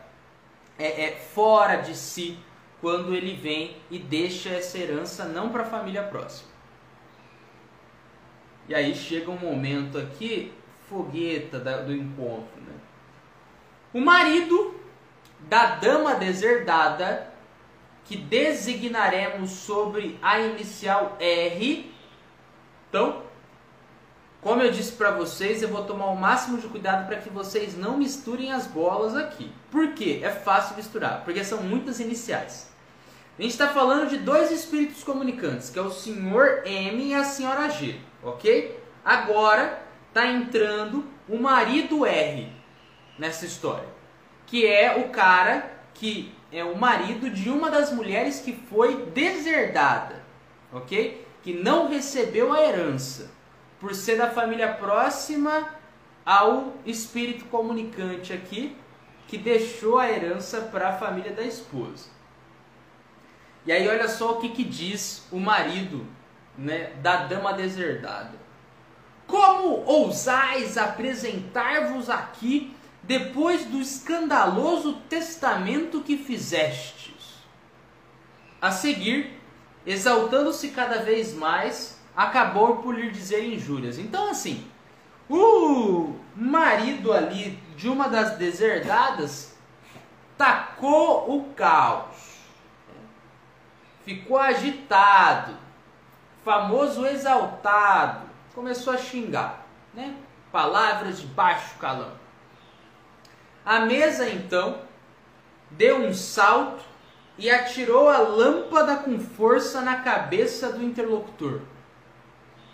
é, 0.78 1.04
é, 1.04 1.16
fora 1.16 1.76
de 1.76 1.94
si 1.94 2.38
quando 2.80 3.14
ele 3.14 3.34
vem 3.34 3.76
e 3.90 3.98
deixa 3.98 4.48
essa 4.48 4.78
herança 4.78 5.26
não 5.26 5.50
para 5.50 5.62
a 5.62 5.66
família 5.66 6.02
próxima. 6.02 6.49
E 8.70 8.74
aí 8.74 8.94
chega 8.94 9.32
um 9.32 9.36
momento 9.36 9.98
aqui, 9.98 10.52
fogueta 10.88 11.58
do 11.58 11.92
encontro. 11.92 12.60
Né? 12.60 12.72
O 13.92 14.00
marido 14.00 14.76
da 15.40 15.74
dama 15.74 16.14
deserdada, 16.14 17.32
que 18.04 18.16
designaremos 18.16 19.50
sobre 19.50 20.16
a 20.22 20.38
inicial 20.38 21.16
R. 21.18 21.92
Então, 22.88 23.24
como 24.40 24.62
eu 24.62 24.70
disse 24.70 24.92
para 24.92 25.10
vocês, 25.10 25.62
eu 25.62 25.68
vou 25.68 25.82
tomar 25.82 26.06
o 26.06 26.16
máximo 26.16 26.56
de 26.56 26.68
cuidado 26.68 27.08
para 27.08 27.16
que 27.16 27.28
vocês 27.28 27.76
não 27.76 27.98
misturem 27.98 28.52
as 28.52 28.68
bolas 28.68 29.16
aqui. 29.16 29.50
Por 29.68 29.94
quê? 29.94 30.20
É 30.22 30.30
fácil 30.30 30.76
misturar, 30.76 31.24
porque 31.24 31.42
são 31.42 31.60
muitas 31.60 31.98
iniciais. 31.98 32.70
A 33.36 33.42
gente 33.42 33.50
está 33.50 33.66
falando 33.66 34.08
de 34.08 34.18
dois 34.18 34.52
espíritos 34.52 35.02
comunicantes, 35.02 35.70
que 35.70 35.78
é 35.78 35.82
o 35.82 35.90
senhor 35.90 36.62
M 36.64 37.08
e 37.08 37.14
a 37.14 37.24
senhora 37.24 37.68
G, 37.68 37.98
ok? 38.22 38.78
Agora 39.04 39.82
está 40.08 40.26
entrando 40.26 41.04
o 41.28 41.38
marido 41.38 42.04
R 42.04 42.52
nessa 43.18 43.46
história, 43.46 43.88
que 44.46 44.66
é 44.66 44.96
o 44.96 45.10
cara 45.10 45.78
que 45.94 46.34
é 46.52 46.64
o 46.64 46.76
marido 46.76 47.30
de 47.30 47.48
uma 47.48 47.70
das 47.70 47.92
mulheres 47.92 48.40
que 48.40 48.52
foi 48.52 49.06
deserdada, 49.06 50.22
ok? 50.72 51.26
Que 51.42 51.52
não 51.52 51.88
recebeu 51.88 52.52
a 52.52 52.62
herança 52.62 53.30
por 53.78 53.94
ser 53.94 54.16
da 54.16 54.30
família 54.30 54.72
próxima 54.74 55.68
ao 56.24 56.74
espírito 56.84 57.44
comunicante 57.46 58.32
aqui, 58.32 58.76
que 59.26 59.38
deixou 59.38 59.98
a 59.98 60.10
herança 60.10 60.60
para 60.62 60.90
a 60.90 60.98
família 60.98 61.32
da 61.32 61.42
esposa. 61.42 62.08
E 63.64 63.72
aí 63.72 63.86
olha 63.88 64.08
só 64.08 64.32
o 64.32 64.40
que, 64.40 64.48
que 64.48 64.64
diz 64.64 65.26
o 65.30 65.38
marido 65.38 66.06
né, 66.56 66.92
da 67.02 67.24
dama 67.26 67.52
deserdada. 67.52 68.38
Como 69.26 69.84
ousais 69.86 70.76
apresentar-vos 70.76 72.10
aqui 72.10 72.74
depois 73.02 73.64
do 73.64 73.80
escandaloso 73.80 74.94
testamento 75.08 76.02
que 76.02 76.16
fizestes? 76.16 77.10
A 78.60 78.70
seguir, 78.70 79.40
exaltando-se 79.86 80.70
cada 80.70 80.98
vez 80.98 81.32
mais, 81.32 81.98
acabou 82.16 82.78
por 82.78 82.94
lhe 82.94 83.10
dizer 83.10 83.44
injúrias. 83.44 83.98
Então, 83.98 84.30
assim, 84.30 84.66
o 85.28 86.16
marido 86.34 87.12
ali 87.12 87.58
de 87.76 87.88
uma 87.88 88.08
das 88.08 88.36
deserdadas 88.36 89.56
tacou 90.36 91.36
o 91.36 91.54
caos, 91.54 92.16
ficou 94.04 94.38
agitado, 94.38 95.56
famoso 96.44 97.06
exaltado, 97.06 98.28
começou 98.54 98.92
a 98.92 98.98
xingar, 98.98 99.66
né? 99.94 100.14
Palavras 100.50 101.20
de 101.20 101.26
baixo 101.26 101.76
calão. 101.78 102.12
A 103.64 103.80
mesa 103.80 104.28
então 104.28 104.80
deu 105.70 105.98
um 105.98 106.12
salto 106.12 106.82
e 107.38 107.50
atirou 107.50 108.08
a 108.08 108.18
lâmpada 108.18 108.96
com 108.96 109.18
força 109.18 109.80
na 109.80 110.00
cabeça 110.00 110.72
do 110.72 110.82
interlocutor. 110.82 111.60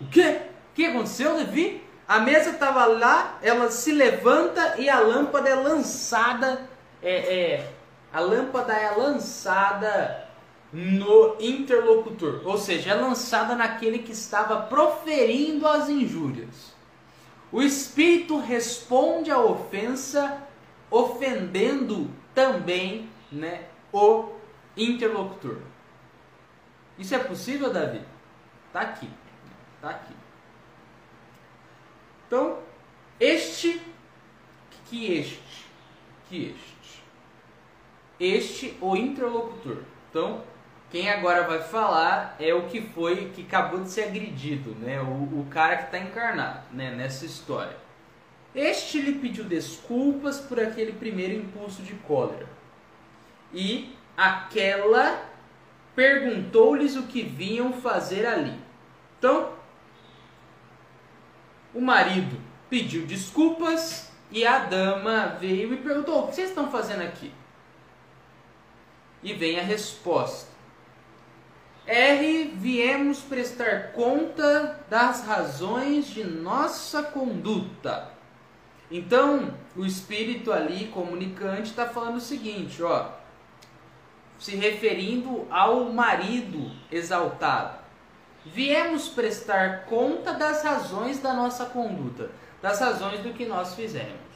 O 0.01 0.07
quê? 0.07 0.41
O 0.71 0.75
que 0.75 0.85
aconteceu, 0.85 1.35
Levi? 1.35 1.83
A 2.07 2.19
mesa 2.19 2.51
estava 2.51 2.85
lá, 2.85 3.37
ela 3.41 3.69
se 3.69 3.91
levanta 3.91 4.75
e 4.77 4.89
a 4.89 4.99
lâmpada 4.99 5.49
é 5.49 5.55
lançada. 5.55 6.69
É, 7.01 7.15
é, 7.15 7.73
a 8.11 8.19
lâmpada 8.19 8.73
é 8.73 8.91
lançada 8.91 10.26
no 10.71 11.37
interlocutor, 11.39 12.41
ou 12.45 12.57
seja, 12.57 12.91
é 12.91 12.93
lançada 12.93 13.55
naquele 13.55 13.99
que 13.99 14.11
estava 14.11 14.63
proferindo 14.63 15.67
as 15.67 15.89
injúrias. 15.89 16.75
O 17.51 17.61
espírito 17.61 18.37
responde 18.37 19.31
à 19.31 19.39
ofensa, 19.39 20.43
ofendendo 20.91 22.09
também 22.35 23.09
né, 23.31 23.65
o 23.91 24.29
interlocutor. 24.75 25.57
Isso 26.97 27.15
é 27.15 27.19
possível, 27.19 27.71
Davi? 27.71 28.01
Tá 28.73 28.81
aqui. 28.81 29.09
Tá 29.81 29.89
aqui. 29.91 30.13
Então, 32.25 32.59
este 33.19 33.81
que 34.89 35.13
este, 35.13 35.65
que 36.27 36.49
este, 36.49 37.03
este 38.19 38.77
o 38.81 38.95
interlocutor. 38.95 39.83
Então, 40.09 40.43
quem 40.89 41.09
agora 41.09 41.43
vai 41.43 41.61
falar 41.61 42.35
é 42.39 42.53
o 42.53 42.67
que 42.67 42.81
foi, 42.81 43.31
que 43.35 43.41
acabou 43.41 43.81
de 43.81 43.89
ser 43.89 44.03
agredido, 44.03 44.71
né? 44.75 45.01
O, 45.01 45.41
o 45.41 45.47
cara 45.49 45.77
que 45.77 45.83
está 45.85 45.99
encarnado, 45.99 46.61
né? 46.71 46.91
Nessa 46.91 47.25
história. 47.25 47.75
Este 48.55 49.01
lhe 49.01 49.19
pediu 49.19 49.43
desculpas 49.43 50.39
por 50.39 50.59
aquele 50.59 50.93
primeiro 50.93 51.33
impulso 51.33 51.83
de 51.83 51.93
cólera. 51.93 52.47
E 53.53 53.95
aquela 54.15 55.23
perguntou-lhes 55.95 56.95
o 56.95 57.03
que 57.03 57.21
vinham 57.21 57.73
fazer 57.73 58.25
ali. 58.25 58.57
Então, 59.19 59.51
o 61.73 61.81
marido 61.81 62.39
pediu 62.69 63.05
desculpas 63.05 64.11
e 64.31 64.45
a 64.45 64.59
dama 64.59 65.37
veio 65.39 65.73
e 65.73 65.77
perguntou: 65.77 66.23
O 66.23 66.27
que 66.27 66.35
vocês 66.35 66.49
estão 66.49 66.71
fazendo 66.71 67.01
aqui? 67.01 67.31
E 69.21 69.33
vem 69.33 69.59
a 69.59 69.63
resposta: 69.63 70.56
R. 71.87 72.53
Viemos 72.55 73.19
prestar 73.19 73.93
conta 73.93 74.77
das 74.89 75.25
razões 75.25 76.07
de 76.07 76.21
nossa 76.23 77.01
conduta. 77.01 78.11
Então, 78.91 79.53
o 79.75 79.85
espírito 79.85 80.51
ali 80.51 80.87
comunicante 80.87 81.69
está 81.69 81.87
falando 81.87 82.17
o 82.17 82.21
seguinte, 82.21 82.83
ó, 82.83 83.09
se 84.37 84.55
referindo 84.55 85.47
ao 85.49 85.85
marido 85.85 86.71
exaltado. 86.91 87.79
Viemos 88.45 89.07
prestar 89.09 89.85
conta 89.85 90.33
das 90.33 90.63
razões 90.63 91.19
da 91.19 91.33
nossa 91.33 91.65
conduta, 91.65 92.31
das 92.61 92.79
razões 92.79 93.21
do 93.21 93.33
que 93.33 93.45
nós 93.45 93.75
fizemos. 93.75 94.26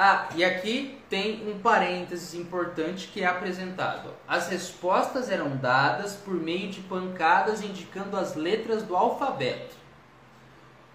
Ah, 0.00 0.28
e 0.36 0.44
aqui 0.44 0.96
tem 1.10 1.50
um 1.50 1.58
parênteses 1.58 2.32
importante 2.32 3.08
que 3.08 3.24
é 3.24 3.26
apresentado. 3.26 4.14
As 4.28 4.48
respostas 4.48 5.28
eram 5.28 5.56
dadas 5.56 6.14
por 6.14 6.34
meio 6.34 6.70
de 6.70 6.82
pancadas 6.82 7.62
indicando 7.62 8.16
as 8.16 8.36
letras 8.36 8.84
do 8.84 8.94
alfabeto. 8.94 9.74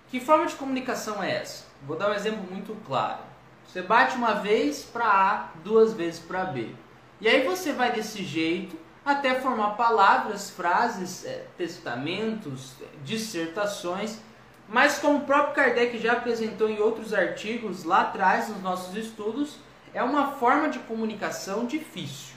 Que 0.08 0.22
forma 0.22 0.46
de 0.46 0.56
comunicação 0.56 1.22
é 1.22 1.36
essa? 1.36 1.66
Vou 1.86 1.98
dar 1.98 2.12
um 2.12 2.14
exemplo 2.14 2.50
muito 2.50 2.74
claro. 2.88 3.20
Você 3.68 3.82
bate 3.82 4.16
uma 4.16 4.36
vez 4.36 4.84
para 4.84 5.06
A, 5.06 5.50
duas 5.66 5.92
vezes 5.92 6.22
para 6.22 6.46
B. 6.46 6.74
E 7.20 7.28
aí 7.28 7.46
você 7.46 7.74
vai 7.74 7.92
desse 7.92 8.24
jeito 8.24 8.78
até 9.04 9.36
formar 9.36 9.72
palavras, 9.72 10.50
frases, 10.50 11.26
é, 11.26 11.46
testamentos, 11.58 12.76
dissertações 13.04 14.20
mas 14.68 15.00
como 15.00 15.20
o 15.20 15.26
próprio 15.26 15.54
Kardec 15.54 15.98
já 16.00 16.14
apresentou 16.14 16.70
em 16.70 16.80
outros 16.80 17.14
artigos 17.14 17.84
lá 17.84 18.02
atrás 18.02 18.50
nos 18.50 18.62
nossos 18.62 18.96
estudos, 18.96 19.58
é 19.94 20.02
uma 20.02 20.34
forma 20.34 20.70
de 20.70 20.80
comunicação 20.80 21.66
difícil, 21.66 22.36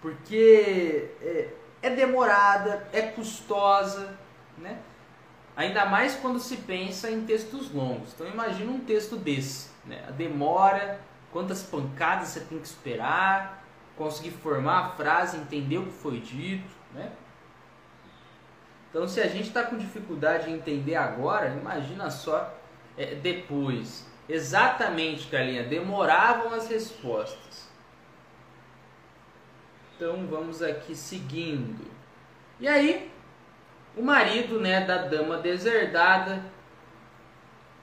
porque 0.00 1.10
é, 1.20 1.48
é 1.82 1.90
demorada, 1.90 2.88
é 2.92 3.02
custosa, 3.02 4.18
né? 4.58 4.78
Ainda 5.56 5.84
mais 5.84 6.14
quando 6.16 6.40
se 6.40 6.56
pensa 6.58 7.10
em 7.10 7.24
textos 7.24 7.70
longos. 7.72 8.12
Então 8.14 8.26
imagina 8.26 8.70
um 8.70 8.80
texto 8.80 9.16
desse, 9.16 9.68
né? 9.84 10.04
A 10.08 10.10
demora, 10.10 11.00
quantas 11.32 11.62
pancadas 11.62 12.28
você 12.28 12.40
tem 12.40 12.58
que 12.58 12.66
esperar, 12.66 13.62
conseguir 13.96 14.30
formar 14.30 14.78
a 14.78 14.88
frase, 14.90 15.36
entender 15.36 15.78
o 15.78 15.86
que 15.86 15.92
foi 15.92 16.18
dito, 16.20 16.70
né? 16.94 17.12
Então, 18.90 19.06
se 19.06 19.20
a 19.20 19.28
gente 19.28 19.48
está 19.48 19.62
com 19.62 19.78
dificuldade 19.78 20.50
em 20.50 20.54
entender 20.54 20.96
agora, 20.96 21.48
imagina 21.48 22.10
só 22.10 22.52
é, 22.98 23.14
depois. 23.14 24.06
Exatamente, 24.28 25.28
Galinha, 25.28 25.62
demoravam 25.62 26.52
as 26.52 26.68
respostas. 26.68 27.68
Então, 29.96 30.26
vamos 30.26 30.60
aqui 30.60 30.94
seguindo. 30.94 31.84
E 32.58 32.66
aí, 32.66 33.10
o 33.96 34.02
marido 34.02 34.60
né, 34.60 34.84
da 34.84 34.98
dama 34.98 35.38
deserdada, 35.38 36.44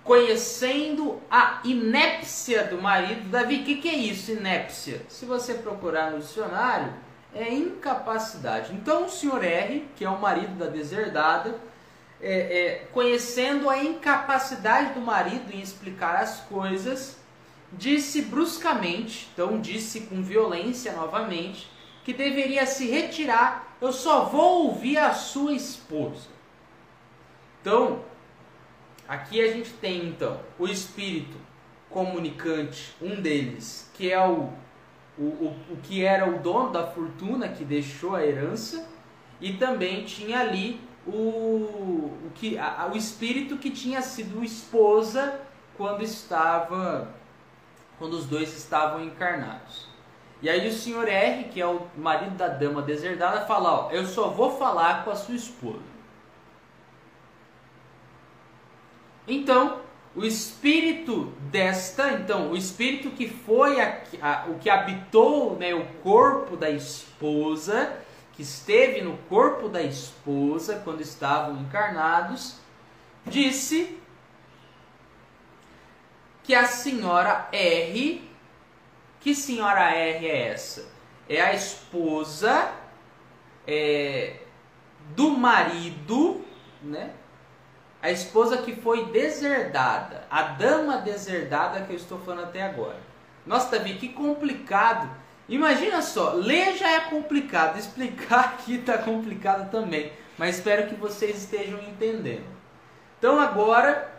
conhecendo 0.04 1.22
a 1.30 1.62
inépcia 1.64 2.66
do 2.66 2.82
marido, 2.82 3.30
Davi, 3.30 3.58
o 3.58 3.64
que, 3.64 3.76
que 3.76 3.90
é 3.90 3.96
isso, 3.96 4.32
inépcia? 4.32 5.02
Se 5.10 5.26
você 5.26 5.56
procurar 5.56 6.12
no 6.12 6.20
dicionário, 6.20 6.94
é 7.38 7.54
incapacidade. 7.54 8.74
Então 8.74 9.06
o 9.06 9.10
senhor 9.10 9.44
R, 9.44 9.88
que 9.96 10.04
é 10.04 10.10
o 10.10 10.20
marido 10.20 10.56
da 10.58 10.66
deserdada, 10.66 11.60
é, 12.20 12.32
é, 12.32 12.88
conhecendo 12.92 13.70
a 13.70 13.84
incapacidade 13.84 14.94
do 14.94 15.02
marido 15.02 15.54
em 15.54 15.62
explicar 15.62 16.16
as 16.18 16.42
coisas, 16.42 17.18
disse 17.72 18.24
bruscamente, 18.24 19.30
então 19.34 19.62
disse 19.62 20.02
com 20.02 20.24
violência 20.24 20.94
novamente, 20.94 21.70
que 22.04 22.14
deveria 22.14 22.66
se 22.66 22.90
retirar. 22.90 23.78
Eu 23.80 23.94
só 23.94 24.26
vou 24.26 24.68
ouvir 24.68 24.98
a 24.98 25.14
sua 25.14 25.54
esposa. 25.54 26.30
Então, 27.62 28.04
aqui 29.08 29.42
a 29.42 29.52
gente 29.52 29.72
tem 29.74 30.08
então 30.08 30.40
o 30.58 30.68
espírito 30.68 31.38
comunicante, 31.90 32.96
um 33.02 33.22
deles, 33.22 33.92
que 33.94 34.12
é 34.12 34.26
o 34.26 34.52
o, 35.18 35.24
o, 35.24 35.56
o 35.72 35.78
que 35.84 36.04
era 36.04 36.30
o 36.30 36.40
dono 36.40 36.72
da 36.72 36.86
fortuna 36.88 37.50
que 37.50 37.64
deixou 37.64 38.16
a 38.16 38.26
herança 38.26 38.88
e 39.42 39.54
também 39.54 40.04
tinha 40.04 40.40
ali 40.40 40.80
o, 41.06 41.12
o, 41.12 42.32
que, 42.36 42.58
a, 42.58 42.90
o 42.94 42.98
espírito 42.98 43.58
que 43.58 43.70
tinha 43.70 44.02
sido 44.02 44.44
esposa 44.44 45.40
quando 45.76 46.04
estava 46.04 47.16
quando 47.98 48.14
os 48.14 48.26
dois 48.26 48.56
estavam 48.56 49.04
encarnados. 49.04 49.88
E 50.42 50.50
aí 50.50 50.68
o 50.68 50.72
senhor 50.72 51.08
R, 51.08 51.46
que 51.46 51.60
é 51.60 51.66
o 51.66 51.88
marido 51.98 52.36
da 52.36 52.48
dama 52.48 52.82
deserdada, 52.82 53.46
fala, 53.48 53.88
ó, 53.88 53.92
eu 53.92 54.06
só 54.06 54.30
vou 54.30 54.56
falar 54.56 55.04
com 55.04 55.10
a 55.10 55.16
sua 55.16 55.36
esposa. 55.36 55.98
Então, 59.28 59.82
o 60.18 60.26
espírito 60.26 61.26
desta, 61.52 62.14
então, 62.14 62.50
o 62.52 62.58
espírito 62.58 63.12
que 63.12 63.30
foi 63.30 63.80
a, 63.80 64.02
a, 64.20 64.46
o 64.50 64.58
que 64.58 64.68
habitou 64.68 65.56
né, 65.56 65.76
o 65.76 65.86
corpo 66.02 66.58
da 66.58 66.72
esposa, 66.72 68.00
que 68.34 68.42
esteve 68.42 69.02
no 69.02 69.16
corpo 69.30 69.70
da 69.70 69.84
esposa 69.84 70.82
quando 70.84 71.02
estavam 71.02 71.62
encarnados, 71.62 72.56
disse 73.28 73.96
que 76.44 76.56
a 76.56 76.66
senhora 76.66 77.48
R, 77.52 78.28
que 79.20 79.36
senhora 79.36 79.92
R 79.92 80.26
é 80.26 80.48
essa? 80.48 80.92
É 81.30 81.42
a 81.42 81.54
esposa 81.54 82.74
é, 83.68 84.38
do 85.16 85.30
marido, 85.30 86.44
né? 86.82 87.14
A 88.02 88.12
esposa 88.12 88.58
que 88.60 88.76
foi 88.76 89.06
deserdada, 89.06 90.26
a 90.30 90.44
dama 90.44 90.98
deserdada 90.98 91.82
que 91.82 91.92
eu 91.92 91.96
estou 91.96 92.20
falando 92.20 92.46
até 92.46 92.62
agora. 92.62 92.98
Nossa, 93.46 93.78
Davi, 93.78 93.96
que 93.96 94.10
complicado. 94.10 95.10
Imagina 95.50 96.02
só, 96.02 96.34
ler 96.34 96.76
já 96.78 96.92
é 96.92 97.00
complicado, 97.02 97.78
explicar 97.80 98.46
aqui 98.46 98.76
está 98.76 98.98
complicado 98.98 99.72
também. 99.72 100.12
Mas 100.38 100.58
espero 100.58 100.88
que 100.88 100.96
vocês 100.96 101.38
estejam 101.38 101.80
entendendo. 101.80 102.46
Então 103.18 103.40
agora, 103.40 104.14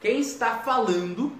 quem 0.00 0.20
está 0.20 0.58
falando? 0.58 1.32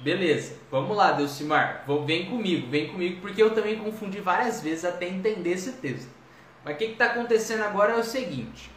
Beleza, 0.00 0.56
vamos 0.68 0.96
lá, 0.96 1.12
Delcimar, 1.12 1.84
vem 2.04 2.28
comigo, 2.28 2.68
vem 2.68 2.88
comigo, 2.88 3.20
porque 3.20 3.40
eu 3.40 3.54
também 3.54 3.78
confundi 3.78 4.20
várias 4.20 4.60
vezes 4.60 4.84
até 4.84 5.06
entender 5.06 5.52
esse 5.52 5.74
texto. 5.74 6.10
Mas 6.64 6.74
o 6.74 6.78
que 6.78 6.84
está 6.84 7.06
acontecendo 7.06 7.62
agora 7.62 7.92
é 7.92 7.96
o 7.96 8.04
seguinte: 8.04 8.70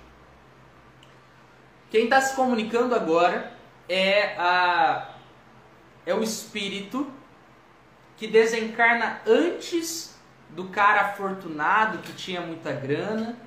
quem 1.89 2.06
está 2.06 2.19
se 2.19 2.36
comunicando 2.36 2.95
agora 2.95 3.54
é, 3.88 4.36
a, 4.38 5.15
é 6.06 6.13
o 6.13 6.24
espírito 6.24 7.12
que 8.17 8.28
desencarna 8.28 9.21
antes 9.26 10.15
do 10.50 10.65
cara 10.69 11.02
afortunado 11.02 12.00
que 12.00 12.13
tinha 12.13 12.41
muita 12.41 12.71
grana 12.71 13.38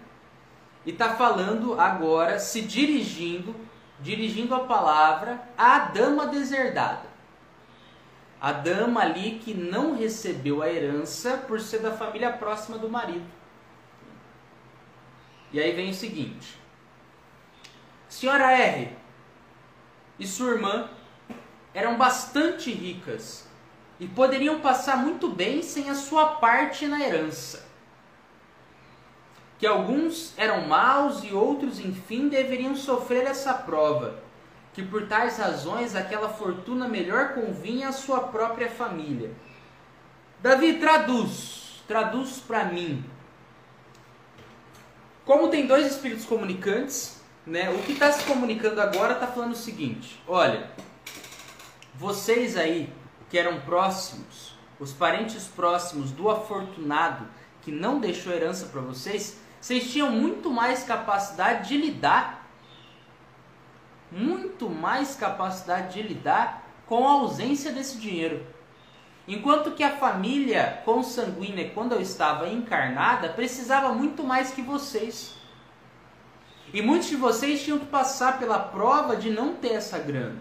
e 0.85 0.91
está 0.91 1.15
falando 1.15 1.79
agora, 1.81 2.39
se 2.39 2.63
dirigindo, 2.63 3.55
dirigindo 4.01 4.55
a 4.55 4.61
palavra 4.61 5.41
à 5.57 5.81
dama 5.81 6.27
deserdada. 6.27 7.09
A 8.41 8.53
dama 8.53 9.01
ali 9.01 9.41
que 9.43 9.53
não 9.53 9.97
recebeu 9.97 10.63
a 10.63 10.71
herança 10.71 11.45
por 11.49 11.61
ser 11.61 11.81
da 11.81 11.91
família 11.91 12.33
próxima 12.33 12.79
do 12.79 12.89
marido. 12.89 13.38
E 15.53 15.61
aí 15.61 15.73
vem 15.73 15.91
o 15.91 15.95
seguinte: 15.95 16.59
Senhora 18.09 18.53
R 18.53 18.97
e 20.19 20.27
sua 20.27 20.53
irmã 20.53 20.89
eram 21.73 21.97
bastante 21.97 22.73
ricas 22.73 23.47
e 24.01 24.07
poderiam 24.07 24.61
passar 24.61 24.97
muito 24.97 25.29
bem 25.29 25.63
sem 25.63 25.91
a 25.91 25.95
sua 25.95 26.27
parte 26.37 26.87
na 26.87 27.01
herança. 27.01 27.67
Que 29.59 29.67
alguns 29.67 30.35
eram 30.37 30.69
maus 30.69 31.25
e 31.25 31.33
outros, 31.33 31.81
enfim, 31.81 32.29
deveriam 32.29 32.77
sofrer 32.77 33.27
essa 33.27 33.53
prova, 33.53 34.23
que 34.73 34.83
por 34.83 35.09
tais 35.09 35.37
razões 35.37 35.97
aquela 35.97 36.29
fortuna 36.29 36.87
melhor 36.87 37.35
convinha 37.35 37.89
à 37.89 37.93
sua 37.93 38.21
própria 38.29 38.71
família. 38.71 39.33
Davi, 40.41 40.75
traduz, 40.75 41.83
traduz 41.89 42.39
para 42.39 42.67
mim. 42.67 43.05
Como 45.29 45.49
tem 45.49 45.67
dois 45.67 45.87
espíritos 45.87 46.25
comunicantes, 46.25 47.21
né? 47.47 47.69
O 47.69 47.83
que 47.83 47.93
está 47.93 48.11
se 48.11 48.25
comunicando 48.25 48.81
agora 48.81 49.13
está 49.13 49.27
falando 49.27 49.53
o 49.53 49.57
seguinte: 49.57 50.19
olha, 50.27 50.71
vocês 51.95 52.57
aí 52.57 52.91
que 53.29 53.39
eram 53.39 53.61
próximos, 53.61 54.55
os 54.81 54.91
parentes 54.91 55.45
próximos 55.47 56.13
do 56.13 56.31
afortunado 56.31 57.27
que 57.61 57.71
não 57.71 58.01
deixou 58.01 58.33
herança 58.33 58.69
para 58.69 58.81
vocês, 58.81 59.39
vocês 59.61 59.93
tinham 59.93 60.11
muito 60.11 60.51
mais 60.51 60.85
capacidade 60.85 61.69
de 61.69 61.77
lidar, 61.77 62.49
muito 64.11 64.71
mais 64.71 65.15
capacidade 65.15 65.93
de 65.93 66.09
lidar 66.09 66.67
com 66.87 67.07
a 67.07 67.13
ausência 67.13 67.71
desse 67.71 67.99
dinheiro. 67.99 68.47
Enquanto 69.29 69.73
que 69.73 69.85
a 69.85 69.95
família 69.95 70.81
consanguínea, 70.87 71.71
quando 71.75 71.93
eu 71.93 72.01
estava 72.01 72.49
encarnada, 72.49 73.29
precisava 73.29 73.93
muito 73.93 74.25
mais 74.25 74.53
que 74.53 74.63
vocês. 74.63 75.35
E 76.73 76.81
muitos 76.81 77.09
de 77.09 77.17
vocês 77.17 77.63
tinham 77.63 77.79
que 77.79 77.85
passar 77.85 78.39
pela 78.39 78.59
prova 78.59 79.17
de 79.17 79.29
não 79.29 79.55
ter 79.55 79.75
essa 79.75 79.99
grana. 79.99 80.41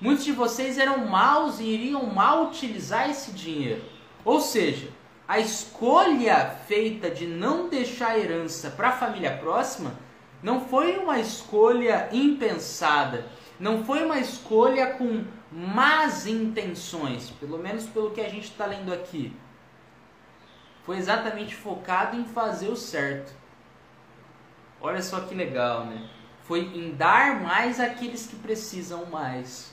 Muitos 0.00 0.24
de 0.24 0.32
vocês 0.32 0.78
eram 0.78 1.06
maus 1.06 1.60
e 1.60 1.64
iriam 1.64 2.06
mal 2.06 2.46
utilizar 2.46 3.10
esse 3.10 3.32
dinheiro. 3.32 3.84
Ou 4.24 4.40
seja, 4.40 4.88
a 5.26 5.38
escolha 5.38 6.56
feita 6.66 7.10
de 7.10 7.26
não 7.26 7.68
deixar 7.68 8.18
herança 8.18 8.70
para 8.70 8.88
a 8.88 8.92
família 8.92 9.36
próxima 9.36 9.92
não 10.42 10.62
foi 10.62 10.96
uma 10.96 11.18
escolha 11.18 12.08
impensada, 12.10 13.26
não 13.60 13.84
foi 13.84 14.02
uma 14.02 14.18
escolha 14.18 14.94
com 14.94 15.24
más 15.50 16.26
intenções, 16.26 17.30
pelo 17.30 17.58
menos 17.58 17.86
pelo 17.86 18.10
que 18.10 18.20
a 18.20 18.28
gente 18.28 18.50
está 18.50 18.66
lendo 18.66 18.92
aqui. 18.92 19.34
Foi 20.84 20.96
exatamente 20.96 21.54
focado 21.54 22.16
em 22.16 22.24
fazer 22.24 22.68
o 22.68 22.76
certo. 22.76 23.32
Olha 24.80 25.02
só 25.02 25.20
que 25.20 25.34
legal, 25.34 25.86
né? 25.86 26.08
Foi 26.42 26.60
em 26.60 26.94
dar 26.94 27.42
mais 27.42 27.80
àqueles 27.80 28.26
que 28.26 28.36
precisam 28.36 29.06
mais. 29.06 29.72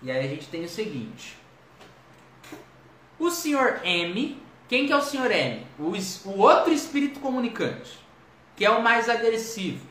E 0.00 0.10
aí 0.10 0.24
a 0.24 0.28
gente 0.28 0.48
tem 0.48 0.64
o 0.64 0.68
seguinte: 0.68 1.36
o 3.18 3.30
senhor 3.30 3.80
M, 3.84 4.40
quem 4.68 4.86
que 4.86 4.92
é 4.92 4.96
o 4.96 5.02
senhor 5.02 5.30
M? 5.30 5.66
O, 5.78 5.92
o 6.28 6.38
outro 6.38 6.72
espírito 6.72 7.20
comunicante, 7.20 7.98
que 8.56 8.64
é 8.64 8.70
o 8.70 8.82
mais 8.82 9.08
agressivo, 9.08 9.86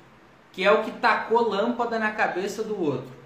que 0.51 0.63
é 0.63 0.71
o 0.71 0.83
que 0.83 0.91
tacou 0.91 1.49
lâmpada 1.49 1.97
na 1.97 2.11
cabeça 2.11 2.63
do 2.63 2.79
outro. 2.81 3.20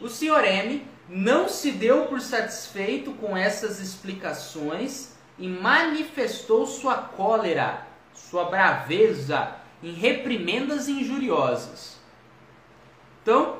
O 0.00 0.08
senhor 0.08 0.44
M 0.44 0.86
não 1.08 1.48
se 1.48 1.72
deu 1.72 2.06
por 2.06 2.20
satisfeito 2.20 3.12
com 3.12 3.36
essas 3.36 3.80
explicações 3.80 5.16
e 5.38 5.48
manifestou 5.48 6.66
sua 6.66 6.96
cólera, 6.96 7.86
sua 8.12 8.44
braveza 8.44 9.56
em 9.82 9.92
reprimendas 9.92 10.88
injuriosas. 10.88 11.96
Então, 13.22 13.58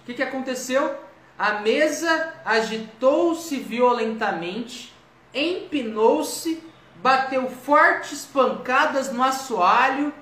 o 0.00 0.04
que, 0.06 0.14
que 0.14 0.22
aconteceu? 0.22 0.98
A 1.38 1.54
mesa 1.54 2.34
agitou-se 2.44 3.56
violentamente, 3.56 4.94
empinou-se, 5.34 6.62
bateu 6.96 7.50
fortes 7.50 8.24
pancadas 8.24 9.12
no 9.12 9.22
assoalho 9.22 10.12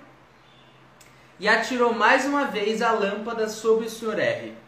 e 1.39 1.49
atirou 1.49 1.93
mais 1.93 2.25
uma 2.25 2.47
vez 2.47 2.81
a 2.81 2.93
lâmpada 2.93 3.49
sobre 3.49 3.87
o 3.87 3.91
Sr. 3.91 4.19
R. 4.19 4.62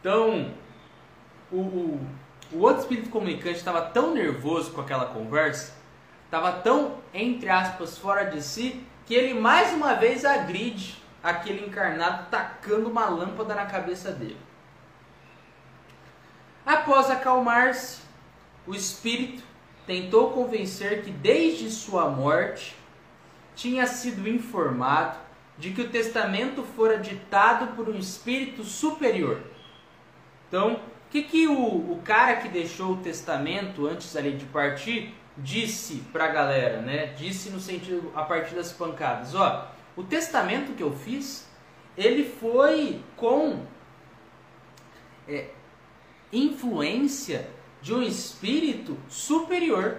Então, 0.00 0.52
o, 1.52 1.56
o, 1.56 2.06
o 2.52 2.58
outro 2.60 2.82
espírito 2.82 3.10
comunicante 3.10 3.58
estava 3.58 3.82
tão 3.82 4.14
nervoso 4.14 4.72
com 4.72 4.80
aquela 4.80 5.06
conversa, 5.06 5.74
estava 6.24 6.52
tão, 6.52 6.98
entre 7.12 7.48
aspas, 7.48 7.98
fora 7.98 8.24
de 8.24 8.42
si, 8.42 8.84
que 9.06 9.14
ele 9.14 9.34
mais 9.34 9.72
uma 9.72 9.94
vez 9.94 10.24
agride 10.24 11.02
aquele 11.22 11.66
encarnado 11.66 12.30
tacando 12.30 12.88
uma 12.88 13.06
lâmpada 13.08 13.54
na 13.54 13.66
cabeça 13.66 14.10
dele. 14.12 14.38
Após 16.64 17.10
acalmar-se, 17.10 18.00
o 18.66 18.74
espírito 18.74 19.42
tentou 19.86 20.30
convencer 20.30 21.02
que 21.02 21.10
desde 21.10 21.70
sua 21.70 22.08
morte 22.08 22.76
tinha 23.54 23.86
sido 23.86 24.28
informado 24.28 25.18
de 25.58 25.72
que 25.72 25.82
o 25.82 25.90
testamento 25.90 26.62
fora 26.62 26.96
ditado 26.96 27.74
por 27.74 27.88
um 27.88 27.98
espírito 27.98 28.64
superior. 28.64 29.42
Então, 30.50 30.72
o 30.74 30.80
que, 31.10 31.22
que 31.22 31.46
o, 31.46 31.92
o 31.92 32.02
cara 32.04 32.38
que 32.38 32.48
deixou 32.48 32.94
o 32.94 32.96
testamento 32.96 33.86
antes 33.86 34.16
ali 34.16 34.32
de 34.32 34.44
partir 34.46 35.14
disse 35.38 36.02
para 36.12 36.24
a 36.24 36.28
galera, 36.28 36.82
né? 36.82 37.06
Disse 37.16 37.50
no 37.50 37.60
sentido 37.60 38.12
a 38.16 38.24
partir 38.24 38.56
das 38.56 38.72
pancadas, 38.72 39.32
ó, 39.36 39.70
o 39.96 40.02
testamento 40.02 40.74
que 40.74 40.82
eu 40.82 40.92
fiz, 40.92 41.48
ele 41.96 42.24
foi 42.24 43.00
com 43.16 43.64
é, 45.28 45.50
influência 46.32 47.48
de 47.80 47.94
um 47.94 48.02
espírito 48.02 48.98
superior. 49.08 49.98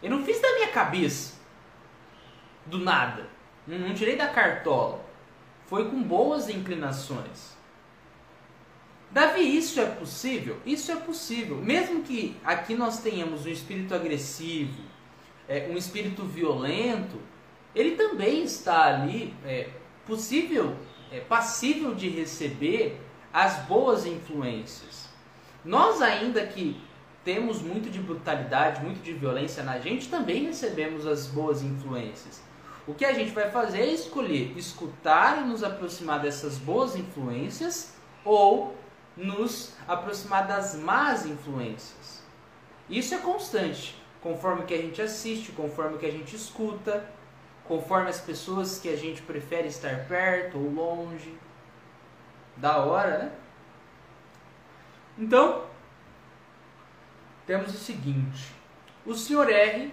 Eu 0.00 0.10
não 0.10 0.24
fiz 0.24 0.40
da 0.40 0.54
minha 0.54 0.68
cabeça, 0.68 1.40
do 2.66 2.78
nada. 2.78 3.26
Não, 3.66 3.78
não 3.78 3.94
tirei 3.94 4.14
da 4.14 4.28
cartola. 4.28 5.04
Foi 5.66 5.90
com 5.90 6.00
boas 6.00 6.48
inclinações. 6.48 7.53
Davi, 9.14 9.56
isso 9.56 9.80
é 9.80 9.86
possível? 9.86 10.56
Isso 10.66 10.90
é 10.90 10.96
possível. 10.96 11.58
Mesmo 11.58 12.02
que 12.02 12.36
aqui 12.44 12.74
nós 12.74 12.98
tenhamos 12.98 13.46
um 13.46 13.48
espírito 13.48 13.94
agressivo, 13.94 14.82
é, 15.48 15.68
um 15.70 15.76
espírito 15.76 16.24
violento, 16.24 17.20
ele 17.76 17.92
também 17.92 18.42
está 18.42 18.86
ali 18.86 19.32
é, 19.44 19.68
possível, 20.04 20.74
é, 21.12 21.20
passível 21.20 21.94
de 21.94 22.08
receber 22.08 23.00
as 23.32 23.58
boas 23.66 24.04
influências. 24.04 25.08
Nós 25.64 26.02
ainda 26.02 26.44
que 26.44 26.82
temos 27.24 27.62
muito 27.62 27.90
de 27.90 28.00
brutalidade, 28.00 28.82
muito 28.82 29.00
de 29.00 29.12
violência 29.12 29.62
na 29.62 29.78
gente, 29.78 30.08
também 30.08 30.46
recebemos 30.46 31.06
as 31.06 31.28
boas 31.28 31.62
influências. 31.62 32.42
O 32.84 32.92
que 32.92 33.04
a 33.04 33.12
gente 33.12 33.30
vai 33.30 33.48
fazer 33.48 33.78
é 33.78 33.92
escolher 33.92 34.58
escutar 34.58 35.40
e 35.40 35.44
nos 35.46 35.62
aproximar 35.62 36.18
dessas 36.18 36.58
boas 36.58 36.96
influências 36.96 37.94
ou 38.24 38.82
nos 39.16 39.72
aproximar 39.86 40.46
das 40.46 40.74
más 40.74 41.24
influências. 41.24 42.22
Isso 42.88 43.14
é 43.14 43.18
constante, 43.18 44.02
conforme 44.20 44.64
que 44.64 44.74
a 44.74 44.80
gente 44.80 45.00
assiste, 45.00 45.52
conforme 45.52 45.98
que 45.98 46.06
a 46.06 46.10
gente 46.10 46.34
escuta, 46.34 47.04
conforme 47.64 48.10
as 48.10 48.20
pessoas 48.20 48.78
que 48.78 48.88
a 48.88 48.96
gente 48.96 49.22
prefere 49.22 49.68
estar 49.68 50.06
perto 50.06 50.58
ou 50.58 50.70
longe. 50.70 51.34
Da 52.56 52.78
hora, 52.78 53.18
né? 53.18 53.32
Então, 55.18 55.64
temos 57.46 57.74
o 57.74 57.78
seguinte: 57.78 58.52
o 59.04 59.14
senhor 59.14 59.50
R, 59.50 59.92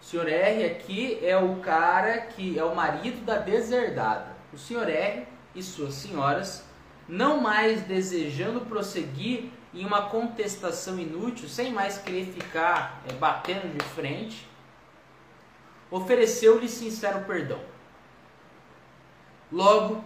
o 0.00 0.04
senhor 0.04 0.28
R 0.28 0.64
aqui 0.64 1.18
é 1.24 1.36
o 1.36 1.56
cara 1.56 2.20
que 2.20 2.58
é 2.58 2.64
o 2.64 2.74
marido 2.74 3.24
da 3.24 3.38
deserdada. 3.38 4.36
O 4.52 4.58
senhor 4.58 4.88
R 4.88 5.26
e 5.54 5.62
suas 5.62 5.94
senhoras, 5.94 6.65
não 7.08 7.40
mais 7.40 7.82
desejando 7.82 8.62
prosseguir 8.62 9.50
em 9.72 9.84
uma 9.84 10.02
contestação 10.02 10.98
inútil, 10.98 11.48
sem 11.48 11.72
mais 11.72 11.98
querer 11.98 12.26
ficar 12.26 13.02
é, 13.08 13.12
batendo 13.12 13.76
de 13.76 13.84
frente, 13.84 14.48
ofereceu-lhe 15.90 16.68
sincero 16.68 17.24
perdão. 17.24 17.60
Logo, 19.52 20.04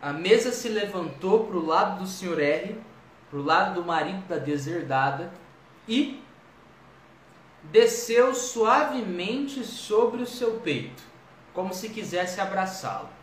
a 0.00 0.12
mesa 0.12 0.52
se 0.52 0.68
levantou 0.68 1.46
para 1.46 1.56
o 1.56 1.66
lado 1.66 2.00
do 2.00 2.06
Sr. 2.06 2.40
R, 2.40 2.80
para 3.28 3.38
o 3.38 3.42
lado 3.42 3.74
do 3.80 3.86
marido 3.86 4.26
da 4.26 4.38
deserdada, 4.38 5.32
e 5.86 6.22
desceu 7.64 8.34
suavemente 8.34 9.64
sobre 9.64 10.22
o 10.22 10.26
seu 10.26 10.60
peito, 10.60 11.02
como 11.52 11.74
se 11.74 11.88
quisesse 11.88 12.40
abraçá-lo. 12.40 13.21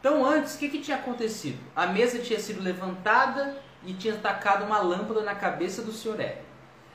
Então, 0.00 0.24
antes, 0.24 0.54
o 0.54 0.58
que, 0.58 0.68
que 0.68 0.80
tinha 0.80 0.96
acontecido? 0.96 1.58
A 1.74 1.86
mesa 1.86 2.18
tinha 2.18 2.38
sido 2.38 2.62
levantada 2.62 3.56
e 3.84 3.94
tinha 3.94 4.16
tacado 4.16 4.64
uma 4.64 4.78
lâmpada 4.78 5.22
na 5.22 5.34
cabeça 5.34 5.82
do 5.82 5.92
Sr. 5.92 6.20
R. 6.20 6.38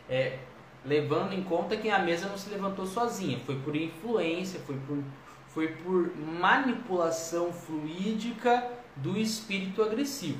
É, 0.09 0.39
levando 0.85 1.33
em 1.33 1.43
conta 1.43 1.77
que 1.77 1.89
a 1.89 1.99
mesa 1.99 2.27
não 2.27 2.37
se 2.37 2.49
levantou 2.49 2.85
sozinha, 2.85 3.39
foi 3.45 3.55
por 3.55 3.75
influência, 3.75 4.59
foi 4.65 4.75
por, 4.87 5.03
foi 5.47 5.67
por 5.69 6.15
manipulação 6.17 7.51
fluídica 7.51 8.67
do 8.95 9.17
espírito 9.17 9.81
agressivo. 9.81 10.39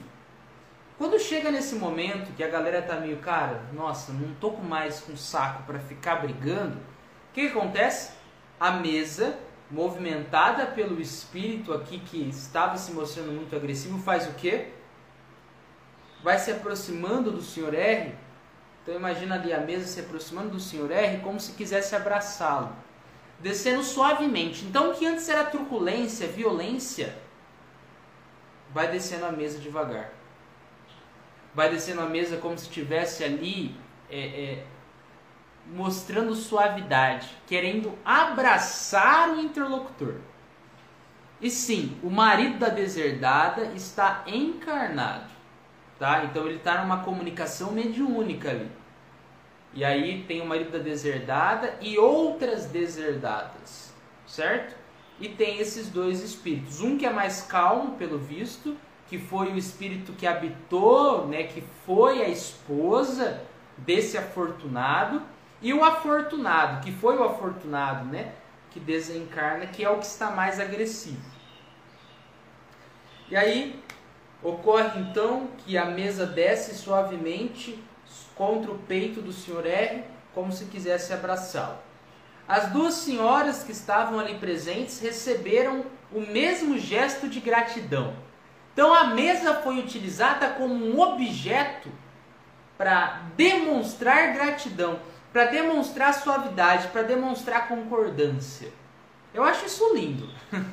Quando 0.98 1.20
chega 1.20 1.50
nesse 1.50 1.76
momento 1.76 2.36
que 2.36 2.44
a 2.44 2.48
galera 2.48 2.82
tá 2.82 3.00
meio, 3.00 3.18
cara, 3.18 3.64
nossa, 3.74 4.14
não 4.14 4.36
tô 4.36 4.52
mais 4.52 5.00
com 5.00 5.18
saco 5.18 5.64
para 5.64 5.80
ficar 5.80 6.18
brigando, 6.18 6.78
o 6.78 7.34
que, 7.34 7.42
que 7.42 7.58
acontece? 7.58 8.12
A 8.60 8.72
mesa, 8.72 9.40
movimentada 9.72 10.66
pelo 10.66 11.00
espírito 11.00 11.74
aqui 11.74 12.00
que 12.00 12.30
estava 12.30 12.78
se 12.78 12.92
mostrando 12.92 13.32
muito 13.32 13.56
agressivo, 13.56 13.98
faz 13.98 14.28
o 14.28 14.34
quê? 14.34 14.70
Vai 16.22 16.38
se 16.38 16.52
aproximando 16.52 17.32
do 17.32 17.42
Sr. 17.42 17.74
R. 17.74 18.16
Então 18.84 18.96
imagina 18.96 19.36
ali 19.36 19.54
a 19.54 19.60
mesa 19.60 19.88
se 19.88 20.00
aproximando 20.00 20.50
do 20.50 20.60
Sr. 20.60 20.92
R 20.92 21.18
como 21.20 21.40
se 21.40 21.54
quisesse 21.54 21.96
abraçá-lo. 21.96 22.76
Descendo 23.40 23.84
suavemente. 23.84 24.66
Então 24.66 24.92
o 24.92 24.94
que 24.94 25.06
antes 25.06 25.28
era 25.30 25.46
truculência, 25.46 26.28
violência, 26.28 27.16
vai 28.74 28.92
descendo 28.92 29.26
a 29.26 29.32
mesa 29.32 29.58
devagar. 29.58 30.14
Vai 31.56 31.70
descendo 31.70 32.02
a 32.02 32.06
mesa 32.06 32.38
como 32.38 32.58
se 32.58 32.66
estivesse 32.66 33.24
ali 33.24 33.76
é, 34.10 34.20
é, 34.20 34.66
mostrando 35.68 36.36
suavidade, 36.36 37.30
querendo 37.48 37.98
abraçar 38.04 39.30
o 39.30 39.40
interlocutor. 39.40 40.16
E 41.42 41.50
sim, 41.50 41.98
o 42.04 42.10
marido 42.10 42.60
da 42.60 42.70
deserdada 42.70 43.64
está 43.76 44.24
encarnado. 44.28 45.30
tá? 45.98 46.24
Então 46.26 46.46
ele 46.46 46.58
está 46.58 46.82
numa 46.82 47.04
comunicação 47.04 47.72
mediúnica 47.72 48.50
ali. 48.50 48.70
E 49.74 49.86
aí 49.86 50.24
tem 50.28 50.42
o 50.42 50.46
marido 50.46 50.72
da 50.72 50.80
deserdada 50.80 51.78
e 51.80 51.98
outras 51.98 52.66
deserdadas, 52.66 53.94
certo? 54.28 54.76
E 55.20 55.30
tem 55.30 55.60
esses 55.60 55.90
dois 55.90 56.22
espíritos. 56.22 56.82
Um 56.82 56.98
que 56.98 57.06
é 57.06 57.10
mais 57.10 57.44
calmo, 57.44 57.96
pelo 57.96 58.18
visto, 58.20 58.76
que 59.08 59.18
foi 59.18 59.52
o 59.52 59.58
espírito 59.58 60.14
que 60.14 60.28
habitou, 60.28 61.28
né, 61.28 61.44
que 61.44 61.62
foi 61.86 62.22
a 62.22 62.30
esposa 62.30 63.42
desse 63.78 64.18
afortunado, 64.18 65.22
e 65.62 65.74
o 65.74 65.84
afortunado, 65.84 66.84
que 66.84 66.92
foi 66.92 67.18
o 67.18 67.24
afortunado, 67.24 68.06
né, 68.06 68.34
que 68.72 68.80
desencarna, 68.80 69.68
que 69.68 69.84
é 69.84 69.90
o 69.90 70.00
que 70.00 70.06
está 70.06 70.32
mais 70.32 70.60
agressivo. 70.60 71.22
E 73.30 73.36
aí 73.36 73.82
ocorre 74.42 75.00
então 75.00 75.50
que 75.60 75.78
a 75.78 75.86
mesa 75.86 76.26
desce 76.26 76.76
suavemente 76.76 77.82
contra 78.36 78.72
o 78.72 78.80
peito 78.80 79.22
do 79.22 79.32
senhor 79.32 79.66
R, 79.66 80.04
como 80.34 80.52
se 80.52 80.66
quisesse 80.66 81.14
abraçá-lo. 81.14 81.78
As 82.48 82.70
duas 82.72 82.96
senhoras 82.96 83.64
que 83.64 83.72
estavam 83.72 84.20
ali 84.20 84.36
presentes 84.36 85.00
receberam 85.00 85.86
o 86.12 86.20
mesmo 86.22 86.78
gesto 86.78 87.30
de 87.30 87.40
gratidão. 87.40 88.14
Então 88.74 88.94
a 88.94 89.06
mesa 89.06 89.56
foi 89.56 89.80
utilizada 89.80 90.50
como 90.52 90.74
um 90.74 91.00
objeto 91.00 91.90
para 92.78 93.22
demonstrar 93.38 94.34
gratidão, 94.34 95.00
para 95.32 95.46
demonstrar 95.46 96.14
suavidade, 96.14 96.90
para 96.90 97.04
demonstrar 97.04 97.68
concordância. 97.68 98.72
Eu 99.34 99.44
acho 99.44 99.66
isso 99.66 99.94
lindo. 99.94 100.30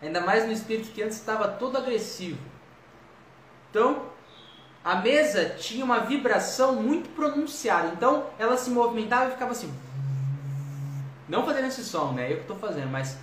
Ainda 0.00 0.20
mais 0.20 0.44
no 0.46 0.52
espírito 0.52 0.92
que 0.92 1.02
antes 1.02 1.16
estava 1.16 1.48
todo 1.48 1.76
agressivo. 1.76 2.38
Então, 3.70 4.06
a 4.84 4.96
mesa 4.96 5.50
tinha 5.58 5.84
uma 5.84 6.00
vibração 6.00 6.76
muito 6.76 7.08
pronunciada. 7.10 7.88
Então, 7.88 8.30
ela 8.38 8.56
se 8.56 8.70
movimentava 8.70 9.30
e 9.30 9.32
ficava 9.32 9.52
assim. 9.52 9.74
Não 11.28 11.44
fazendo 11.44 11.66
esse 11.66 11.82
som, 11.82 12.12
né? 12.12 12.30
Eu 12.30 12.36
que 12.36 12.42
estou 12.42 12.56
fazendo, 12.56 12.88
mas 12.88 13.18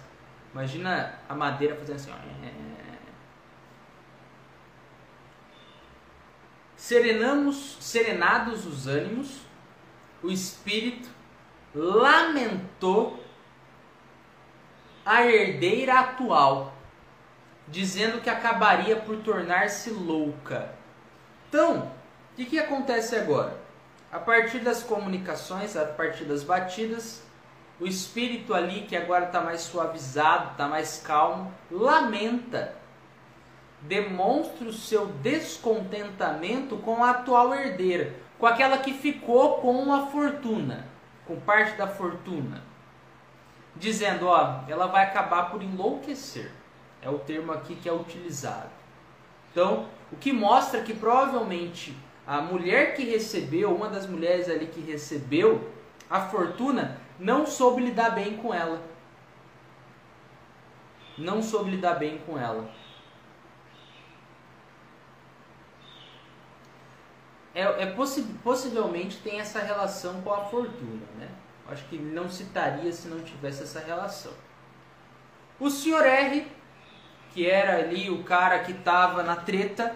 imagina 0.52 1.14
a 1.30 1.34
madeira 1.34 1.76
fazendo 1.76 1.96
assim. 1.96 2.12
Serenamos, 6.76 7.78
serenados 7.80 8.66
os 8.66 8.88
ânimos, 8.88 9.40
o 10.24 10.32
espírito 10.32 11.10
lamentou 11.76 13.22
a 15.06 15.26
herdeira 15.26 16.00
atual, 16.00 16.74
dizendo 17.68 18.22
que 18.22 18.30
acabaria 18.30 18.96
por 18.96 19.18
tornar-se 19.18 19.90
louca. 19.90 20.74
Então, 21.50 21.92
o 22.32 22.36
que, 22.36 22.46
que 22.46 22.60
acontece 22.60 23.16
agora? 23.16 23.58
A 24.12 24.20
partir 24.20 24.60
das 24.60 24.82
comunicações, 24.82 25.76
a 25.76 25.86
partir 25.86 26.24
das 26.24 26.44
batidas, 26.44 27.22
o 27.80 27.86
espírito 27.86 28.54
ali, 28.54 28.82
que 28.82 28.96
agora 28.96 29.26
está 29.26 29.42
mais 29.42 29.62
suavizado, 29.62 30.52
está 30.52 30.68
mais 30.68 31.02
calmo, 31.02 31.54
lamenta, 31.70 32.76
demonstra 33.82 34.68
o 34.68 34.74
seu 34.74 35.08
descontentamento 35.08 36.78
com 36.78 37.04
a 37.04 37.10
atual 37.10 37.54
herdeira, 37.54 38.14
com 38.44 38.48
aquela 38.48 38.78
que 38.80 38.94
ficou 38.94 39.60
com 39.60 39.94
a 39.94 40.08
fortuna, 40.08 40.86
com 41.26 41.40
parte 41.40 41.78
da 41.78 41.88
fortuna 41.88 42.62
dizendo, 43.74 44.28
ó, 44.28 44.66
ela 44.68 44.86
vai 44.88 45.06
acabar 45.06 45.50
por 45.50 45.64
enlouquecer. 45.64 46.52
É 47.02 47.10
o 47.10 47.20
termo 47.20 47.54
aqui 47.54 47.74
que 47.74 47.88
é 47.88 47.94
utilizado. 47.94 48.70
Então, 49.50 49.88
o 50.12 50.18
que 50.18 50.34
mostra 50.34 50.82
que 50.82 50.94
provavelmente 50.94 51.96
a 52.28 52.42
mulher 52.42 52.94
que 52.98 53.06
recebeu, 53.06 53.74
uma 53.74 53.88
das 53.88 54.06
mulheres 54.08 54.50
ali 54.50 54.68
que 54.68 54.82
recebeu 54.82 55.72
a 56.10 56.20
fortuna, 56.20 56.98
não 57.18 57.46
soube 57.46 57.82
lidar 57.82 58.10
bem 58.10 58.36
com 58.36 58.54
ela. 58.54 58.82
Não 61.18 61.42
soube 61.42 61.72
lidar 61.72 61.94
bem 61.94 62.18
com 62.26 62.38
ela. 62.38 62.70
É, 67.54 67.62
é 67.62 67.86
possi 67.88 68.24
possivelmente 68.44 69.18
tem 69.18 69.40
essa 69.40 69.60
relação 69.60 70.22
com 70.22 70.34
a 70.34 70.46
fortuna, 70.46 71.06
né? 71.18 71.30
Acho 71.68 71.84
que 71.86 71.98
não 71.98 72.30
citaria 72.30 72.92
se 72.92 73.08
não 73.08 73.22
tivesse 73.22 73.64
essa 73.64 73.80
relação. 73.80 74.34
O 75.60 75.70
senhor 75.70 76.06
R, 76.06 76.48
que 77.32 77.50
era 77.50 77.78
ali 77.78 78.10
o 78.10 78.24
cara 78.24 78.60
que 78.60 78.72
estava 78.72 79.24
na 79.24 79.36
treta, 79.36 79.96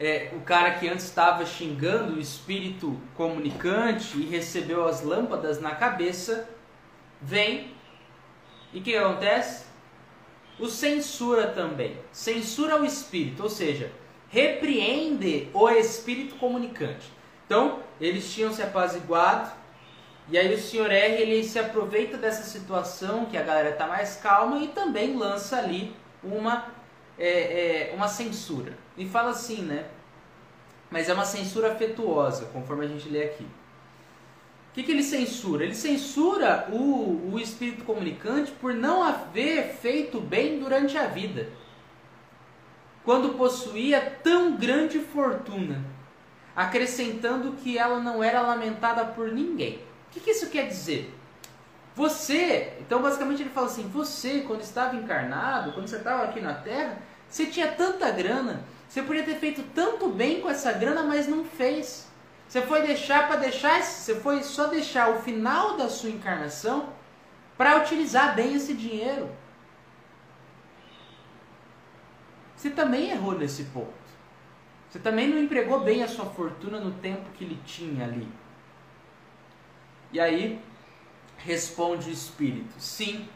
é, 0.00 0.32
o 0.34 0.40
cara 0.40 0.72
que 0.72 0.88
antes 0.88 1.04
estava 1.04 1.46
xingando 1.46 2.14
o 2.14 2.20
espírito 2.20 3.00
comunicante 3.14 4.18
e 4.18 4.26
recebeu 4.26 4.88
as 4.88 5.02
lâmpadas 5.02 5.60
na 5.60 5.74
cabeça, 5.74 6.48
vem 7.20 7.72
e 8.72 8.80
o 8.80 8.82
que 8.82 8.96
acontece? 8.96 9.66
O 10.58 10.66
censura 10.66 11.48
também. 11.48 11.98
Censura 12.10 12.80
o 12.80 12.84
espírito, 12.84 13.42
ou 13.42 13.50
seja, 13.50 13.92
repreende 14.32 15.50
o 15.52 15.68
espírito 15.68 16.36
comunicante. 16.36 17.12
Então, 17.44 17.80
eles 18.00 18.32
tinham 18.32 18.50
se 18.50 18.62
apaziguado, 18.62 19.52
e 20.30 20.38
aí 20.38 20.54
o 20.54 20.58
senhor 20.58 20.90
R 20.90 21.20
ele 21.20 21.44
se 21.44 21.58
aproveita 21.58 22.16
dessa 22.16 22.42
situação 22.42 23.26
que 23.26 23.36
a 23.36 23.42
galera 23.42 23.70
está 23.70 23.86
mais 23.86 24.16
calma 24.16 24.58
e 24.60 24.68
também 24.68 25.14
lança 25.14 25.58
ali 25.58 25.94
uma, 26.24 26.66
é, 27.18 27.90
é, 27.90 27.94
uma 27.94 28.08
censura. 28.08 28.72
E 28.96 29.06
fala 29.06 29.30
assim, 29.30 29.60
né? 29.62 29.84
Mas 30.90 31.10
é 31.10 31.14
uma 31.14 31.26
censura 31.26 31.72
afetuosa, 31.72 32.46
conforme 32.46 32.86
a 32.86 32.88
gente 32.88 33.10
lê 33.10 33.24
aqui. 33.24 33.44
O 33.44 34.74
que, 34.74 34.82
que 34.82 34.92
ele 34.92 35.02
censura? 35.02 35.64
Ele 35.64 35.74
censura 35.74 36.68
o, 36.72 37.32
o 37.34 37.38
espírito 37.38 37.84
comunicante 37.84 38.50
por 38.52 38.72
não 38.72 39.02
haver 39.02 39.74
feito 39.74 40.18
bem 40.18 40.58
durante 40.58 40.96
a 40.96 41.06
vida, 41.06 41.50
quando 43.04 43.36
possuía 43.36 44.18
tão 44.22 44.56
grande 44.56 44.98
fortuna 44.98 45.84
acrescentando 46.54 47.52
que 47.52 47.78
ela 47.78 47.98
não 47.98 48.22
era 48.22 48.42
lamentada 48.42 49.04
por 49.04 49.32
ninguém. 49.32 49.76
O 49.76 50.12
que, 50.12 50.20
que 50.20 50.30
isso 50.30 50.50
quer 50.50 50.68
dizer? 50.68 51.12
Você, 51.94 52.74
então 52.80 53.02
basicamente 53.02 53.42
ele 53.42 53.50
fala 53.50 53.66
assim: 53.66 53.88
você, 53.88 54.40
quando 54.40 54.60
estava 54.60 54.96
encarnado, 54.96 55.72
quando 55.72 55.88
você 55.88 55.96
estava 55.96 56.24
aqui 56.24 56.40
na 56.40 56.54
Terra, 56.54 56.98
você 57.28 57.46
tinha 57.46 57.68
tanta 57.68 58.10
grana, 58.10 58.64
você 58.88 59.02
podia 59.02 59.22
ter 59.22 59.36
feito 59.36 59.62
tanto 59.74 60.08
bem 60.08 60.40
com 60.40 60.50
essa 60.50 60.72
grana, 60.72 61.02
mas 61.02 61.26
não 61.26 61.44
fez. 61.44 62.10
Você 62.48 62.60
foi 62.60 62.82
deixar 62.82 63.28
para 63.28 63.36
deixar, 63.36 63.82
você 63.82 64.16
foi 64.16 64.42
só 64.42 64.66
deixar 64.66 65.10
o 65.10 65.22
final 65.22 65.76
da 65.76 65.88
sua 65.88 66.10
encarnação 66.10 66.90
para 67.56 67.78
utilizar 67.78 68.34
bem 68.34 68.54
esse 68.54 68.74
dinheiro. 68.74 69.30
Você 72.62 72.70
também 72.70 73.10
errou 73.10 73.32
nesse 73.32 73.64
ponto. 73.64 73.92
Você 74.88 75.00
também 75.00 75.26
não 75.26 75.36
empregou 75.36 75.80
bem 75.80 76.04
a 76.04 76.06
sua 76.06 76.26
fortuna 76.26 76.78
no 76.78 76.92
tempo 76.92 77.28
que 77.32 77.42
ele 77.42 77.58
tinha 77.66 78.04
ali. 78.04 78.28
E 80.12 80.20
aí 80.20 80.62
responde 81.38 82.08
o 82.08 82.12
espírito: 82.12 82.72
Sim. 82.78 83.28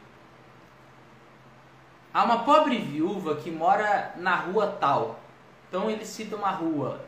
Há 2.14 2.22
uma 2.22 2.44
pobre 2.44 2.78
viúva 2.78 3.34
que 3.34 3.50
mora 3.50 4.14
na 4.16 4.36
rua 4.36 4.68
tal. 4.68 5.18
Então 5.68 5.90
ele 5.90 6.06
cita 6.06 6.36
uma 6.36 6.52
rua. 6.52 7.04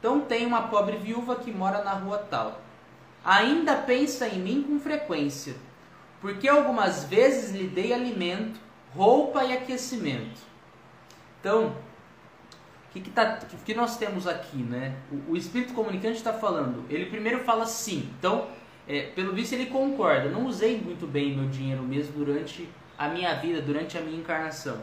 Então 0.00 0.22
tem 0.22 0.44
uma 0.44 0.62
pobre 0.62 0.96
viúva 0.96 1.36
que 1.36 1.52
mora 1.52 1.84
na 1.84 1.92
rua 1.92 2.18
tal. 2.18 2.60
Ainda 3.24 3.76
pensa 3.76 4.26
em 4.26 4.40
mim 4.40 4.64
com 4.64 4.80
frequência, 4.80 5.54
porque 6.20 6.48
algumas 6.48 7.04
vezes 7.04 7.52
lhe 7.52 7.68
dei 7.68 7.92
alimento, 7.92 8.58
roupa 8.92 9.44
e 9.44 9.52
aquecimento. 9.52 10.48
Então, 11.40 11.74
que, 12.90 13.00
que, 13.00 13.10
tá, 13.10 13.38
que 13.64 13.74
nós 13.74 13.96
temos 13.96 14.26
aqui, 14.26 14.58
né? 14.58 14.96
O, 15.10 15.32
o 15.32 15.36
espírito 15.36 15.74
comunicante 15.74 16.16
está 16.16 16.32
falando. 16.32 16.84
Ele 16.88 17.06
primeiro 17.06 17.40
fala 17.44 17.66
sim. 17.66 18.10
Então, 18.18 18.48
é, 18.86 19.02
pelo 19.14 19.32
visto, 19.32 19.52
ele 19.52 19.66
concorda. 19.66 20.28
Não 20.28 20.46
usei 20.46 20.80
muito 20.80 21.06
bem 21.06 21.36
meu 21.36 21.48
dinheiro 21.48 21.82
mesmo 21.82 22.12
durante 22.24 22.68
a 22.96 23.08
minha 23.08 23.34
vida, 23.34 23.60
durante 23.60 23.96
a 23.98 24.00
minha 24.00 24.18
encarnação. 24.18 24.78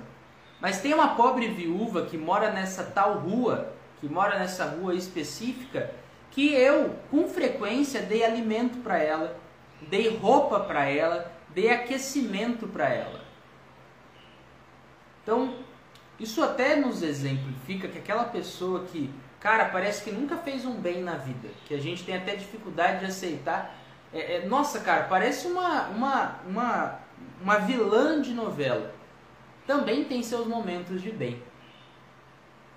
Mas 0.62 0.82
tem 0.82 0.93
uma 0.93 1.16
pobre 1.16 1.47
viúva 1.47 2.06
que 2.06 2.18
mora 2.18 2.51
nessa 2.51 2.84
tal 2.84 3.20
rua, 3.20 3.74
que 3.99 4.08
mora 4.08 4.39
nessa 4.39 4.66
rua 4.66 4.95
específica, 4.95 5.91
que 6.32 6.53
eu, 6.53 6.95
com 7.12 7.28
frequência, 7.28 8.01
dei 8.01 8.24
alimento 8.24 8.78
para 8.80 8.97
ela, 8.97 9.38
dei 9.82 10.18
roupa 10.18 10.60
para 10.60 10.86
ela, 10.86 11.32
dei 11.49 11.70
aquecimento 11.70 12.68
para 12.68 12.89
ela. 12.89 13.22
Então, 15.24 15.56
isso 16.20 16.41
até 16.41 16.76
nos 16.76 17.03
exemplifica 17.03 17.88
que 17.88 17.97
aquela 17.97 18.24
pessoa 18.24 18.86
que, 18.86 19.09
cara, 19.39 19.66
parece 19.66 20.03
que 20.03 20.11
nunca 20.11 20.38
fez 20.38 20.66
um 20.66 20.76
bem 20.76 21.03
na 21.03 21.16
vida, 21.16 21.49
que 21.68 21.74
a 21.74 21.80
gente 21.80 22.03
tem 22.03 22.16
até 22.16 22.36
dificuldade 22.36 22.99
de 22.99 23.05
aceitar. 23.05 23.76
É, 24.13 24.38
é, 24.38 24.45
nossa, 24.45 24.80
cara, 24.80 25.03
parece 25.03 25.47
uma, 25.47 25.88
uma, 25.89 26.39
uma, 26.47 26.99
uma 27.41 27.57
vilã 27.59 28.22
de 28.22 28.34
novela. 28.34 28.93
Também 29.68 30.05
tem 30.05 30.24
seus 30.24 30.47
momentos 30.47 31.01
de 31.01 31.11
bem. 31.11 31.41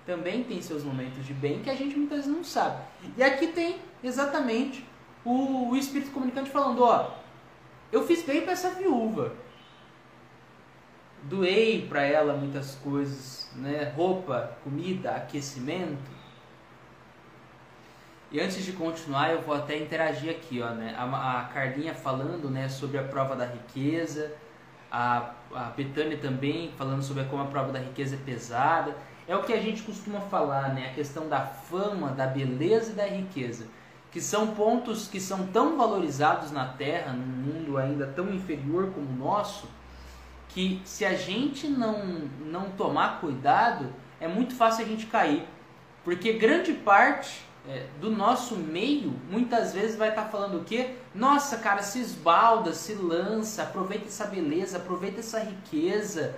também 0.05 0.43
tem 0.43 0.59
seus 0.59 0.83
momentos 0.83 1.23
de 1.23 1.33
bem 1.33 1.61
que 1.61 1.69
a 1.69 1.75
gente 1.75 1.95
muitas 1.95 2.19
vezes 2.19 2.33
não 2.33 2.43
sabe. 2.43 2.81
E 3.15 3.21
aqui 3.23 3.47
tem 3.47 3.77
exatamente 4.03 4.83
o, 5.23 5.69
o 5.69 5.75
espírito 5.77 6.11
comunicante 6.11 6.49
falando, 6.49 6.83
ó, 6.83 7.11
eu 7.91 8.05
fiz 8.07 8.23
bem 8.23 8.41
para 8.41 8.53
essa 8.53 8.71
viúva. 8.71 9.33
Doei 11.23 11.85
para 11.87 12.03
ela 12.03 12.33
muitas 12.33 12.75
coisas, 12.75 13.49
né? 13.55 13.91
Roupa, 13.95 14.57
comida, 14.63 15.11
aquecimento. 15.11 16.19
E 18.31 18.39
antes 18.39 18.63
de 18.63 18.73
continuar, 18.73 19.31
eu 19.31 19.41
vou 19.41 19.55
até 19.55 19.77
interagir 19.77 20.29
aqui, 20.29 20.61
ó, 20.61 20.69
né? 20.69 20.95
A, 20.97 21.39
a 21.39 21.43
Carlinha 21.45 21.93
falando, 21.93 22.49
né, 22.49 22.69
sobre 22.69 22.97
a 22.97 23.03
prova 23.03 23.35
da 23.35 23.45
riqueza, 23.45 24.31
a, 24.91 25.31
a 25.53 25.63
Betânia 25.75 26.17
também 26.17 26.71
falando 26.77 27.01
sobre 27.01 27.23
como 27.25 27.43
a 27.43 27.47
prova 27.47 27.71
da 27.71 27.79
riqueza 27.79 28.15
é 28.15 28.19
pesada. 28.19 28.95
É 29.27 29.35
o 29.35 29.43
que 29.43 29.53
a 29.53 29.61
gente 29.61 29.81
costuma 29.83 30.21
falar, 30.21 30.73
né? 30.73 30.89
A 30.91 30.93
questão 30.93 31.27
da 31.27 31.41
fama, 31.41 32.11
da 32.11 32.27
beleza 32.27 32.91
e 32.91 32.95
da 32.95 33.05
riqueza 33.05 33.67
que 34.11 34.19
são 34.19 34.47
pontos 34.47 35.07
que 35.07 35.19
são 35.19 35.45
tão 35.47 35.77
valorizados 35.77 36.51
na 36.51 36.65
Terra, 36.65 37.13
num 37.13 37.25
mundo 37.25 37.77
ainda 37.77 38.07
tão 38.07 38.29
inferior 38.33 38.91
como 38.91 39.07
o 39.07 39.15
nosso, 39.15 39.67
que 40.49 40.81
se 40.83 41.05
a 41.05 41.13
gente 41.13 41.67
não, 41.67 42.03
não 42.41 42.69
tomar 42.71 43.19
cuidado, 43.19 43.93
é 44.19 44.27
muito 44.27 44.55
fácil 44.55 44.83
a 44.83 44.87
gente 44.87 45.05
cair. 45.05 45.47
Porque 46.03 46.33
grande 46.33 46.73
parte 46.73 47.43
é, 47.67 47.85
do 47.99 48.11
nosso 48.11 48.55
meio, 48.55 49.13
muitas 49.29 49.73
vezes 49.73 49.95
vai 49.95 50.09
estar 50.09 50.23
tá 50.23 50.29
falando 50.29 50.59
o 50.59 50.63
quê? 50.63 50.95
Nossa, 51.13 51.57
cara, 51.57 51.83
se 51.83 51.99
esbalda, 51.99 52.73
se 52.73 52.93
lança, 52.93 53.63
aproveita 53.63 54.05
essa 54.05 54.25
beleza, 54.25 54.77
aproveita 54.77 55.19
essa 55.19 55.39
riqueza, 55.39 56.35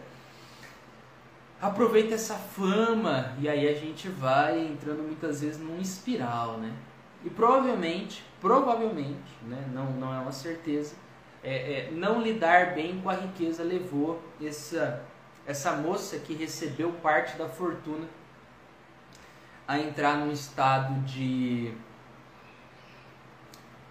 aproveita 1.61 2.15
essa 2.15 2.35
fama. 2.35 3.33
E 3.39 3.47
aí 3.47 3.67
a 3.67 3.73
gente 3.73 4.09
vai 4.09 4.59
entrando 4.59 5.03
muitas 5.03 5.41
vezes 5.41 5.59
num 5.59 5.79
espiral, 5.79 6.57
né? 6.57 6.73
E 7.23 7.29
provavelmente, 7.29 8.25
provavelmente, 8.41 9.31
né, 9.47 9.63
não, 9.71 9.91
não 9.91 10.13
é 10.13 10.19
uma 10.19 10.31
certeza, 10.31 10.95
é, 11.43 11.53
é, 11.53 11.91
não 11.91 12.21
lidar 12.21 12.75
bem 12.75 13.01
com 13.01 13.09
a 13.09 13.15
riqueza 13.15 13.63
levou 13.63 14.21
essa, 14.41 15.03
essa 15.45 15.73
moça 15.73 16.19
que 16.19 16.33
recebeu 16.33 16.91
parte 16.93 17.35
da 17.37 17.49
fortuna 17.49 18.07
a 19.67 19.79
entrar 19.79 20.17
num 20.17 20.31
estado 20.31 20.93
de 21.01 21.73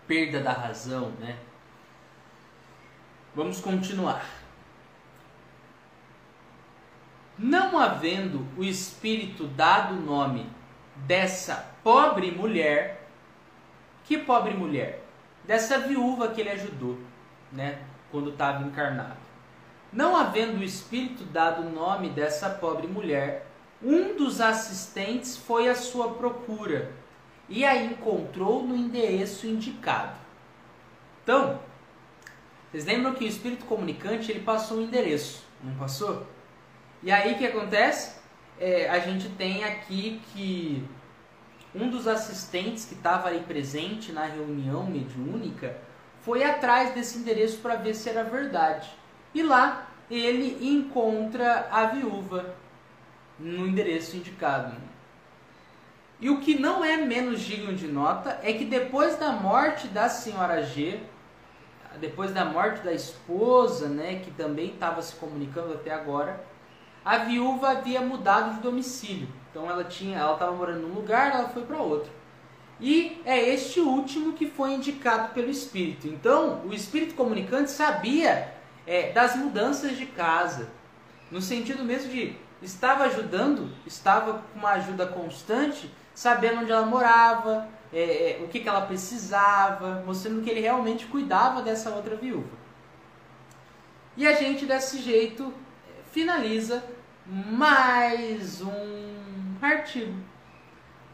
perda 0.06 0.40
da 0.40 0.52
razão, 0.52 1.10
né? 1.18 1.38
Vamos 3.34 3.60
continuar. 3.60 4.24
Não 7.38 7.78
havendo 7.78 8.46
o 8.56 8.62
espírito 8.62 9.46
dado 9.46 9.94
o 9.94 10.00
nome 10.00 10.46
dessa 11.06 11.74
pobre 11.82 12.30
mulher, 12.30 13.08
que 14.04 14.18
pobre 14.18 14.52
mulher? 14.52 15.02
Dessa 15.44 15.78
viúva 15.78 16.28
que 16.28 16.42
ele 16.42 16.50
ajudou, 16.50 16.98
né? 17.52 17.78
Quando 18.10 18.30
estava 18.30 18.64
encarnado. 18.64 19.16
Não 19.92 20.16
havendo 20.16 20.60
o 20.60 20.64
Espírito 20.64 21.24
dado 21.24 21.62
o 21.62 21.70
nome 21.70 22.10
dessa 22.10 22.50
pobre 22.50 22.86
mulher, 22.86 23.46
um 23.82 24.16
dos 24.16 24.40
assistentes 24.40 25.36
foi 25.36 25.68
à 25.68 25.74
sua 25.74 26.14
procura 26.14 26.92
e 27.48 27.64
a 27.64 27.76
encontrou 27.82 28.62
no 28.62 28.76
endereço 28.76 29.46
indicado. 29.46 30.16
Então, 31.22 31.60
vocês 32.70 32.84
lembram 32.84 33.14
que 33.14 33.24
o 33.24 33.26
espírito 33.26 33.64
comunicante 33.64 34.30
ele 34.30 34.40
passou 34.40 34.78
um 34.78 34.82
endereço, 34.82 35.44
não 35.62 35.74
passou? 35.74 36.26
E 37.02 37.10
aí 37.10 37.32
o 37.32 37.38
que 37.38 37.46
acontece? 37.46 38.20
É, 38.60 38.88
a 38.88 39.00
gente 39.00 39.28
tem 39.30 39.64
aqui 39.64 40.20
que 40.32 40.86
um 41.74 41.88
dos 41.88 42.06
assistentes 42.06 42.84
que 42.84 42.94
estava 42.94 43.30
aí 43.30 43.40
presente 43.40 44.12
na 44.12 44.26
reunião 44.26 44.84
mediúnica 44.84 45.76
foi 46.22 46.44
atrás 46.44 46.94
desse 46.94 47.18
endereço 47.18 47.58
para 47.58 47.76
ver 47.76 47.94
se 47.94 48.08
era 48.08 48.22
verdade. 48.22 48.90
E 49.34 49.42
lá 49.42 49.86
ele 50.10 50.58
encontra 50.68 51.68
a 51.70 51.86
viúva 51.86 52.54
no 53.38 53.66
endereço 53.66 54.16
indicado. 54.16 54.74
E 56.20 56.28
o 56.28 56.40
que 56.40 56.58
não 56.58 56.84
é 56.84 56.98
menos 56.98 57.40
digno 57.40 57.74
de 57.74 57.88
nota 57.88 58.38
é 58.42 58.52
que 58.52 58.64
depois 58.64 59.16
da 59.16 59.32
morte 59.32 59.88
da 59.88 60.08
senhora 60.08 60.62
G, 60.62 61.00
depois 61.98 62.32
da 62.32 62.44
morte 62.44 62.82
da 62.82 62.92
esposa, 62.92 63.88
né, 63.88 64.20
que 64.22 64.30
também 64.30 64.74
estava 64.74 65.00
se 65.00 65.14
comunicando 65.16 65.72
até 65.72 65.90
agora, 65.90 66.44
a 67.02 67.18
viúva 67.18 67.70
havia 67.70 68.02
mudado 68.02 68.56
de 68.56 68.60
domicílio. 68.60 69.28
Então 69.50 69.70
ela 69.70 69.84
tinha, 69.84 70.18
ela 70.18 70.34
estava 70.34 70.52
morando 70.52 70.86
num 70.86 70.94
lugar, 70.94 71.34
ela 71.34 71.48
foi 71.48 71.62
para 71.64 71.78
outro. 71.78 72.12
E 72.80 73.20
é 73.26 73.38
este 73.50 73.80
último 73.80 74.32
que 74.32 74.46
foi 74.46 74.72
indicado 74.72 75.34
pelo 75.34 75.50
espírito. 75.50 76.06
Então 76.06 76.62
o 76.64 76.72
espírito 76.72 77.14
comunicante 77.14 77.70
sabia 77.70 78.54
é, 78.86 79.12
das 79.12 79.36
mudanças 79.36 79.96
de 79.96 80.06
casa, 80.06 80.68
no 81.30 81.42
sentido 81.42 81.84
mesmo 81.84 82.10
de 82.10 82.36
estava 82.62 83.04
ajudando, 83.04 83.70
estava 83.86 84.42
com 84.52 84.58
uma 84.58 84.70
ajuda 84.70 85.06
constante, 85.06 85.90
sabendo 86.14 86.60
onde 86.60 86.72
ela 86.72 86.84
morava, 86.84 87.68
é, 87.92 88.40
é, 88.40 88.44
o 88.44 88.48
que, 88.48 88.60
que 88.60 88.68
ela 88.68 88.82
precisava, 88.82 90.02
mostrando 90.06 90.42
que 90.42 90.50
ele 90.50 90.60
realmente 90.60 91.06
cuidava 91.06 91.62
dessa 91.62 91.90
outra 91.90 92.16
viúva. 92.16 92.58
E 94.16 94.26
a 94.26 94.34
gente 94.34 94.66
desse 94.66 95.00
jeito 95.00 95.52
finaliza 96.10 96.84
mais 97.26 98.60
um 98.60 99.54
artigo. 99.62 100.29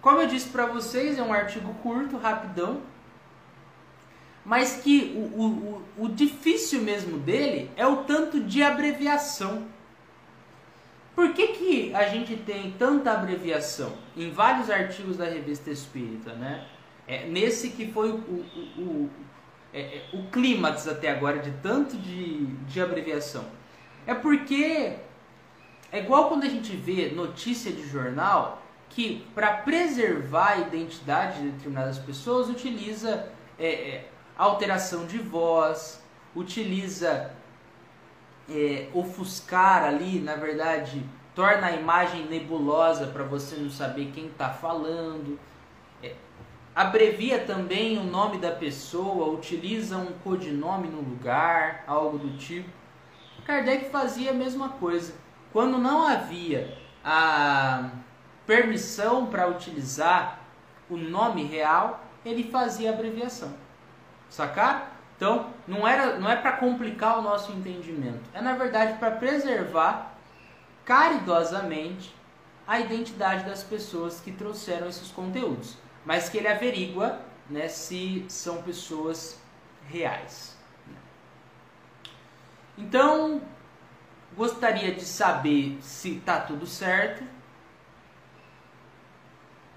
Como 0.07 0.23
eu 0.23 0.29
disse 0.29 0.51
para 0.51 0.67
vocês, 0.67 1.19
é 1.19 1.23
um 1.25 1.33
artigo 1.33 1.75
curto, 1.83 2.17
rapidão, 2.17 2.81
mas 4.45 4.77
que 4.77 5.13
o, 5.17 5.43
o, 5.43 6.05
o, 6.05 6.09
difícil 6.09 6.81
mesmo 6.83 7.19
dele 7.19 7.73
é 7.77 7.85
o 7.85 8.05
tanto 8.05 8.41
de 8.41 8.63
abreviação. 8.63 9.67
Por 11.13 11.33
que, 11.33 11.49
que 11.49 11.93
a 11.93 12.07
gente 12.07 12.37
tem 12.37 12.71
tanta 12.79 13.11
abreviação 13.11 13.95
em 14.17 14.31
vários 14.31 14.71
artigos 14.71 15.17
da 15.17 15.25
revista 15.25 15.73
Espírita, 15.73 16.35
né? 16.35 16.69
É, 17.09 17.27
nesse 17.27 17.71
que 17.71 17.91
foi 17.91 18.11
o, 18.11 18.15
o, 18.15 18.81
o, 18.81 19.11
é, 19.75 19.81
é 19.81 20.05
o 20.13 20.31
clímax 20.31 20.87
até 20.87 21.11
agora 21.11 21.41
de 21.41 21.51
tanto 21.61 21.97
de, 21.97 22.47
de 22.47 22.81
abreviação. 22.81 23.45
É 24.07 24.15
porque 24.15 24.99
é 25.91 25.99
igual 25.99 26.29
quando 26.29 26.45
a 26.45 26.49
gente 26.49 26.77
vê 26.77 27.11
notícia 27.11 27.73
de 27.73 27.89
jornal 27.89 28.63
que 28.97 29.26
para 29.34 29.59
preservar 29.59 30.53
a 30.53 30.57
identidade 30.57 31.42
de 31.42 31.51
determinadas 31.51 31.99
pessoas 31.99 32.49
utiliza 32.49 33.30
é, 33.59 33.68
é, 33.68 34.11
alteração 34.38 35.05
de 35.05 35.18
voz, 35.18 36.03
utiliza 36.34 37.30
é, 38.49 38.88
ofuscar 38.94 39.84
ali, 39.84 40.18
na 40.18 40.36
verdade, 40.36 41.05
torna 41.34 41.66
a 41.66 41.72
imagem 41.72 42.24
nebulosa 42.24 43.09
para 43.09 43.22
você 43.22 43.57
não 43.57 43.68
saber 43.68 44.12
quem 44.14 44.28
está 44.28 44.49
falando. 44.49 45.38
É, 46.03 46.14
abrevia 46.74 47.40
também 47.40 47.99
o 47.99 48.03
nome 48.03 48.38
da 48.38 48.53
pessoa, 48.53 49.28
utiliza 49.28 49.99
um 49.99 50.14
codinome 50.24 50.88
no 50.88 51.03
lugar, 51.03 51.84
algo 51.86 52.16
do 52.16 52.38
tipo. 52.38 52.70
Kardec 53.44 53.90
fazia 53.90 54.30
a 54.30 54.34
mesma 54.34 54.70
coisa. 54.70 55.12
Quando 55.53 55.76
não 55.76 56.07
havia 56.07 56.78
a 57.05 57.90
permissão 58.47 59.26
para 59.26 59.49
utilizar 59.49 60.40
o 60.88 60.97
nome 60.97 61.44
real, 61.44 62.05
ele 62.24 62.51
fazia 62.51 62.90
abreviação. 62.90 63.53
Sacar? 64.30 64.97
Então, 65.16 65.51
não, 65.66 65.86
era, 65.86 66.18
não 66.18 66.30
é 66.30 66.36
para 66.36 66.53
complicar 66.53 67.18
o 67.18 67.22
nosso 67.22 67.51
entendimento, 67.53 68.20
é 68.34 68.40
na 68.40 68.55
verdade 68.55 68.99
para 68.99 69.12
preservar 69.12 70.14
caridosamente 70.84 72.14
a 72.66 72.78
identidade 72.80 73.44
das 73.44 73.62
pessoas 73.62 74.20
que 74.20 74.30
trouxeram 74.30 74.88
esses 74.88 75.11
conteúdos, 75.11 75.76
mas 76.05 76.28
que 76.28 76.36
ele 76.36 76.49
averigua 76.49 77.20
né, 77.49 77.68
se 77.68 78.24
são 78.28 78.62
pessoas 78.62 79.40
reais. 79.88 80.57
Então, 82.76 83.40
gostaria 84.36 84.92
de 84.92 85.05
saber 85.05 85.78
se 85.80 86.16
está 86.16 86.40
tudo 86.40 86.66
certo. 86.66 87.24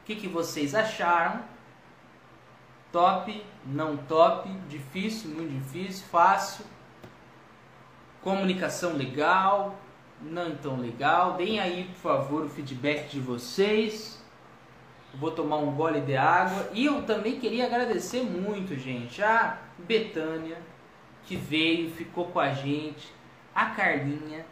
Que, 0.09 0.15
que 0.15 0.27
vocês 0.27 0.73
acharam? 0.73 1.43
Top, 2.91 3.45
não 3.63 3.95
top, 3.95 4.49
difícil, 4.67 5.29
muito 5.29 5.53
difícil, 5.53 6.03
fácil. 6.07 6.65
Comunicação 8.19 8.93
legal, 8.93 9.75
não 10.19 10.55
tão 10.55 10.77
legal. 10.77 11.33
Deem 11.33 11.59
aí, 11.59 11.83
por 11.83 11.99
favor, 11.99 12.45
o 12.45 12.49
feedback 12.49 13.07
de 13.11 13.19
vocês. 13.19 14.19
vou 15.13 15.29
tomar 15.29 15.57
um 15.57 15.75
gole 15.75 16.01
de 16.01 16.17
água. 16.17 16.71
E 16.73 16.87
eu 16.87 17.03
também 17.03 17.39
queria 17.39 17.67
agradecer 17.67 18.23
muito, 18.23 18.75
gente, 18.75 19.21
a 19.21 19.59
Betânia, 19.77 20.57
que 21.23 21.35
veio, 21.35 21.91
ficou 21.91 22.25
com 22.25 22.39
a 22.39 22.49
gente, 22.51 23.13
a 23.53 23.67
Carlinha, 23.67 24.43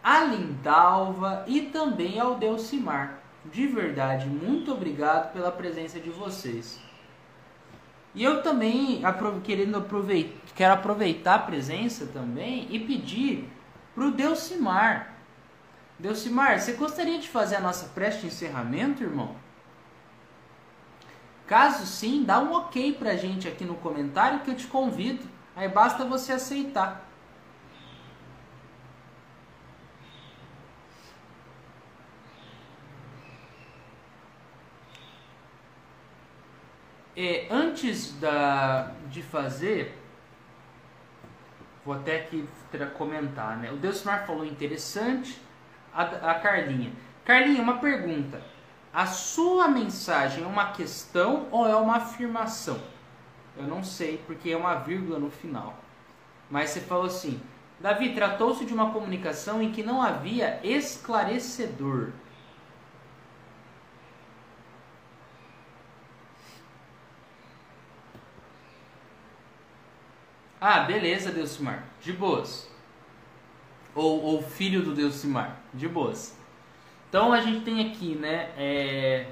a 0.00 0.20
Lindalva 0.20 1.44
e 1.48 1.62
também 1.62 2.20
ao 2.20 2.36
Delcimar. 2.36 3.21
De 3.44 3.66
verdade, 3.66 4.26
muito 4.26 4.72
obrigado 4.72 5.32
pela 5.32 5.50
presença 5.50 5.98
de 5.98 6.10
vocês. 6.10 6.80
E 8.14 8.22
eu 8.22 8.42
também 8.42 9.02
querendo 9.42 9.78
aproveitar, 9.78 10.38
quero 10.54 10.74
aproveitar 10.74 11.34
a 11.34 11.38
presença 11.38 12.06
também 12.06 12.68
e 12.70 12.78
pedir 12.78 13.50
para 13.94 14.04
o 14.04 14.10
Delcimar. 14.10 15.14
Delcimar, 15.98 16.60
você 16.60 16.74
gostaria 16.74 17.18
de 17.18 17.28
fazer 17.28 17.56
a 17.56 17.60
nossa 17.60 17.86
prece 17.88 18.20
de 18.20 18.26
encerramento, 18.26 19.02
irmão? 19.02 19.34
Caso 21.46 21.86
sim, 21.86 22.22
dá 22.24 22.38
um 22.38 22.52
ok 22.52 22.94
pra 22.94 23.16
gente 23.16 23.48
aqui 23.48 23.64
no 23.64 23.74
comentário 23.74 24.40
que 24.40 24.50
eu 24.50 24.56
te 24.56 24.66
convido. 24.66 25.26
Aí 25.54 25.68
basta 25.68 26.04
você 26.04 26.32
aceitar. 26.32 27.11
É, 37.16 37.46
antes 37.50 38.18
da, 38.18 38.92
de 39.10 39.22
fazer, 39.22 39.98
vou 41.84 41.94
até 41.94 42.20
aqui 42.20 42.48
comentar, 42.96 43.58
né? 43.58 43.70
O 43.70 43.76
Deusmar 43.76 44.26
falou 44.26 44.46
interessante, 44.46 45.40
a, 45.92 46.02
a 46.02 46.34
Carlinha. 46.36 46.92
Carlinha, 47.24 47.62
uma 47.62 47.78
pergunta. 47.78 48.42
A 48.92 49.06
sua 49.06 49.68
mensagem 49.68 50.44
é 50.44 50.46
uma 50.46 50.72
questão 50.72 51.48
ou 51.50 51.66
é 51.66 51.76
uma 51.76 51.96
afirmação? 51.96 52.80
Eu 53.56 53.64
não 53.64 53.84
sei, 53.84 54.22
porque 54.26 54.50
é 54.50 54.56
uma 54.56 54.74
vírgula 54.76 55.18
no 55.18 55.30
final. 55.30 55.74
Mas 56.50 56.70
você 56.70 56.80
falou 56.80 57.06
assim: 57.06 57.40
Davi, 57.80 58.14
tratou-se 58.14 58.64
de 58.64 58.72
uma 58.72 58.90
comunicação 58.90 59.62
em 59.62 59.70
que 59.70 59.82
não 59.82 60.00
havia 60.00 60.60
esclarecedor. 60.62 62.12
Ah, 70.64 70.84
beleza, 70.84 71.32
Delcimar. 71.32 71.82
De 72.00 72.12
boas. 72.12 72.70
Ou, 73.96 74.22
ou 74.22 74.40
filho 74.40 74.80
do 74.80 74.94
Delcimar. 74.94 75.56
De 75.74 75.88
boas. 75.88 76.38
Então 77.08 77.32
a 77.32 77.40
gente 77.40 77.64
tem 77.64 77.90
aqui, 77.90 78.14
né? 78.14 78.50
É, 78.56 79.26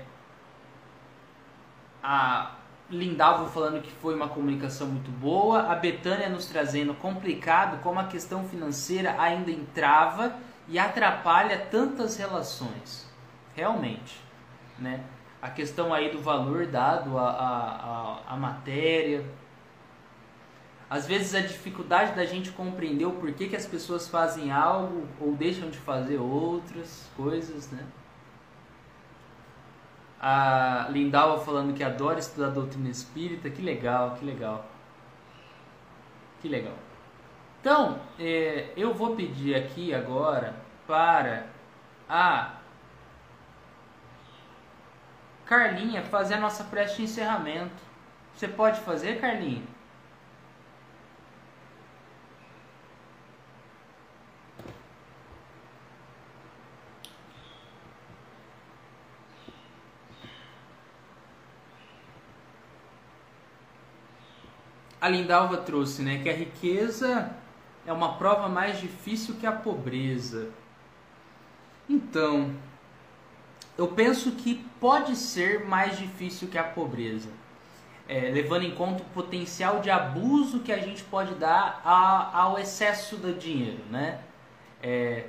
a 2.03 2.57
Lindalvo 2.91 3.49
falando 3.49 3.81
que 3.81 3.93
foi 3.93 4.17
uma 4.17 4.29
comunicação 4.29 4.89
muito 4.89 5.09
boa. 5.09 5.71
A 5.71 5.77
Betânia 5.77 6.29
nos 6.29 6.47
trazendo 6.47 6.95
complicado 6.95 7.81
como 7.81 8.01
a 8.01 8.05
questão 8.09 8.49
financeira 8.49 9.15
ainda 9.17 9.53
entrava 9.53 10.35
e 10.67 10.81
atrapalha 10.81 11.57
tantas 11.71 12.17
relações. 12.17 13.09
Realmente, 13.55 14.21
né? 14.77 15.05
A 15.41 15.49
questão 15.49 15.95
aí 15.95 16.11
do 16.11 16.21
valor 16.21 16.67
dado 16.67 17.17
à, 17.17 17.31
à, 18.27 18.35
à 18.35 18.37
matéria, 18.37 19.25
às 20.91 21.07
vezes 21.07 21.37
a 21.37 21.41
dificuldade 21.41 22.17
da 22.17 22.25
gente 22.27 22.51
compreender 22.51 23.05
o 23.05 23.13
porquê 23.13 23.47
que 23.47 23.55
as 23.55 23.65
pessoas 23.65 24.09
fazem 24.09 24.51
algo 24.51 25.07
ou 25.21 25.37
deixam 25.37 25.71
de 25.71 25.79
fazer 25.79 26.19
outras 26.19 27.09
coisas, 27.17 27.71
né? 27.71 27.87
A 30.21 30.89
Lindalva 30.91 31.45
falando 31.45 31.73
que 31.73 31.85
adora 31.85 32.19
estudar 32.19 32.49
doutrina 32.49 32.91
espírita, 32.91 33.49
que 33.49 33.63
legal, 33.63 34.17
que 34.17 34.25
legal. 34.25 34.67
Que 36.43 36.49
legal. 36.49 36.75
Então, 37.61 38.01
é, 38.19 38.73
eu 38.77 38.93
vou 38.93 39.15
pedir 39.15 39.55
aqui 39.55 39.95
agora 39.95 40.57
para 40.89 41.47
a 42.09 42.55
Carlinha 45.47 46.03
fazer 46.03 46.35
a 46.35 46.41
nossa 46.41 46.65
prece 46.65 46.97
de 46.97 47.03
encerramento. 47.05 47.83
Você 48.35 48.49
pode 48.49 48.81
fazer, 48.81 49.21
Carlinha? 49.21 49.63
A 65.01 65.09
Lindalva 65.09 65.57
trouxe, 65.57 66.03
né? 66.03 66.21
Que 66.23 66.29
a 66.29 66.35
riqueza 66.35 67.35
é 67.87 67.93
uma 67.93 68.15
prova 68.15 68.49
mais 68.49 68.81
difícil 68.81 69.37
que 69.37 69.47
a 69.47 69.53
pobreza. 69.53 70.51
Então, 71.89 72.55
eu 73.79 73.89
penso 73.89 74.33
que 74.33 74.65
pode 74.79 75.17
ser 75.17 75.65
mais 75.65 75.99
difícil 75.99 76.49
que 76.49 76.59
a 76.59 76.65
pobreza, 76.65 77.31
é, 78.07 78.31
levando 78.31 78.65
em 78.65 78.73
conta 78.73 79.03
o 79.03 79.07
potencial 79.07 79.81
de 79.81 79.91
abuso 79.91 80.61
que 80.61 80.73
a 80.73 80.79
gente 80.79 81.03
pode 81.05 81.35
dar 81.35 81.81
a, 81.85 82.43
ao 82.43 82.59
excesso 82.59 83.17
do 83.17 83.33
dinheiro, 83.33 83.83
né? 83.91 84.21
É, 84.83 85.27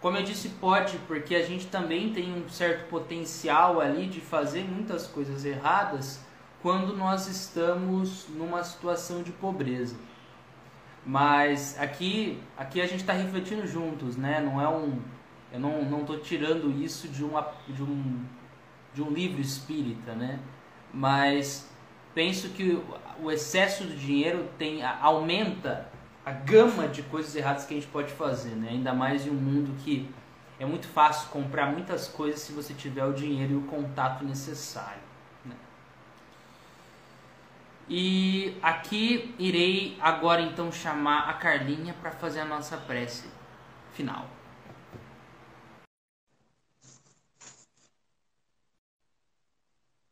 como 0.00 0.16
eu 0.16 0.22
disse, 0.22 0.50
pode, 0.50 0.98
porque 1.06 1.34
a 1.34 1.42
gente 1.42 1.66
também 1.66 2.12
tem 2.12 2.32
um 2.32 2.48
certo 2.48 2.88
potencial 2.88 3.80
ali 3.80 4.06
de 4.06 4.20
fazer 4.20 4.62
muitas 4.64 5.06
coisas 5.06 5.44
erradas 5.44 6.25
quando 6.66 6.96
nós 6.96 7.28
estamos 7.28 8.26
numa 8.28 8.64
situação 8.64 9.22
de 9.22 9.30
pobreza. 9.30 9.94
Mas 11.06 11.78
aqui, 11.78 12.42
aqui 12.56 12.80
a 12.80 12.86
gente 12.88 13.02
está 13.02 13.12
refletindo 13.12 13.64
juntos, 13.68 14.16
né? 14.16 14.40
Não 14.40 14.60
é 14.60 14.68
um, 14.68 14.98
eu 15.52 15.60
não 15.60 15.84
não 15.84 16.00
estou 16.00 16.18
tirando 16.18 16.68
isso 16.82 17.06
de 17.06 17.22
uma 17.22 17.52
de 17.68 17.84
um 17.84 18.20
de 18.92 19.00
um 19.00 19.10
livro 19.10 19.40
espírita, 19.40 20.12
né? 20.12 20.40
Mas 20.92 21.70
penso 22.12 22.48
que 22.48 22.82
o 23.22 23.30
excesso 23.30 23.84
do 23.84 23.94
dinheiro 23.94 24.48
tem 24.58 24.82
aumenta 24.82 25.88
a 26.24 26.32
gama 26.32 26.88
de 26.88 27.04
coisas 27.04 27.36
erradas 27.36 27.64
que 27.64 27.74
a 27.74 27.76
gente 27.76 27.92
pode 27.92 28.12
fazer, 28.12 28.56
né? 28.56 28.70
Ainda 28.70 28.92
mais 28.92 29.24
em 29.24 29.30
um 29.30 29.34
mundo 29.34 29.72
que 29.84 30.10
é 30.58 30.66
muito 30.66 30.88
fácil 30.88 31.28
comprar 31.28 31.70
muitas 31.70 32.08
coisas 32.08 32.40
se 32.40 32.50
você 32.50 32.74
tiver 32.74 33.04
o 33.04 33.12
dinheiro 33.12 33.52
e 33.52 33.56
o 33.56 33.62
contato 33.62 34.24
necessário. 34.24 35.05
E 37.88 38.58
aqui 38.62 39.32
irei 39.38 39.96
agora 40.00 40.42
então 40.42 40.72
chamar 40.72 41.28
a 41.30 41.34
Carlinha 41.34 41.94
para 41.94 42.10
fazer 42.10 42.40
a 42.40 42.44
nossa 42.44 42.76
prece 42.76 43.30
final. 43.92 44.28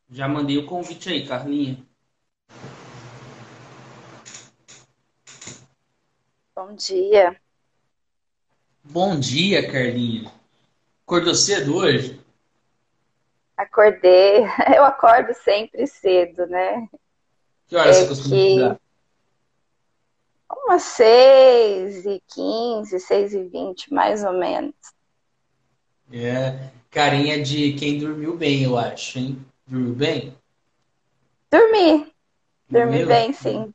Já 0.09 0.27
mandei 0.27 0.57
o 0.57 0.65
convite 0.65 1.09
aí, 1.09 1.27
Carlinha. 1.27 1.85
Bom 6.55 6.73
dia. 6.73 7.35
Bom 8.81 9.19
dia, 9.19 9.69
Carlinha. 9.69 10.31
Acordou 11.05 11.35
cedo 11.35 11.75
hoje? 11.75 12.21
Acordei. 13.57 14.45
Eu 14.73 14.85
acordo 14.85 15.33
sempre 15.33 15.85
cedo, 15.85 16.47
né? 16.47 16.87
Que 17.67 17.75
horas 17.75 17.97
é 17.97 18.01
você 18.01 18.07
costuma 18.07 18.35
que... 18.35 18.47
estudar? 18.47 18.79
Umas 20.51 20.83
6 20.83 22.05
e 22.05 22.23
15, 22.27 22.99
6 22.99 23.33
e 23.33 23.43
20, 23.43 23.93
mais 23.93 24.23
ou 24.23 24.33
menos. 24.33 24.73
É, 26.11 26.69
carinha 26.89 27.41
de 27.41 27.73
quem 27.73 27.97
dormiu 27.97 28.37
bem, 28.37 28.63
eu 28.63 28.77
acho, 28.77 29.19
hein? 29.19 29.45
Dormiu 29.67 29.93
bem? 29.93 30.37
Dormi. 31.51 32.11
Dormi 32.69 33.05
bem, 33.05 33.33
sim. 33.33 33.73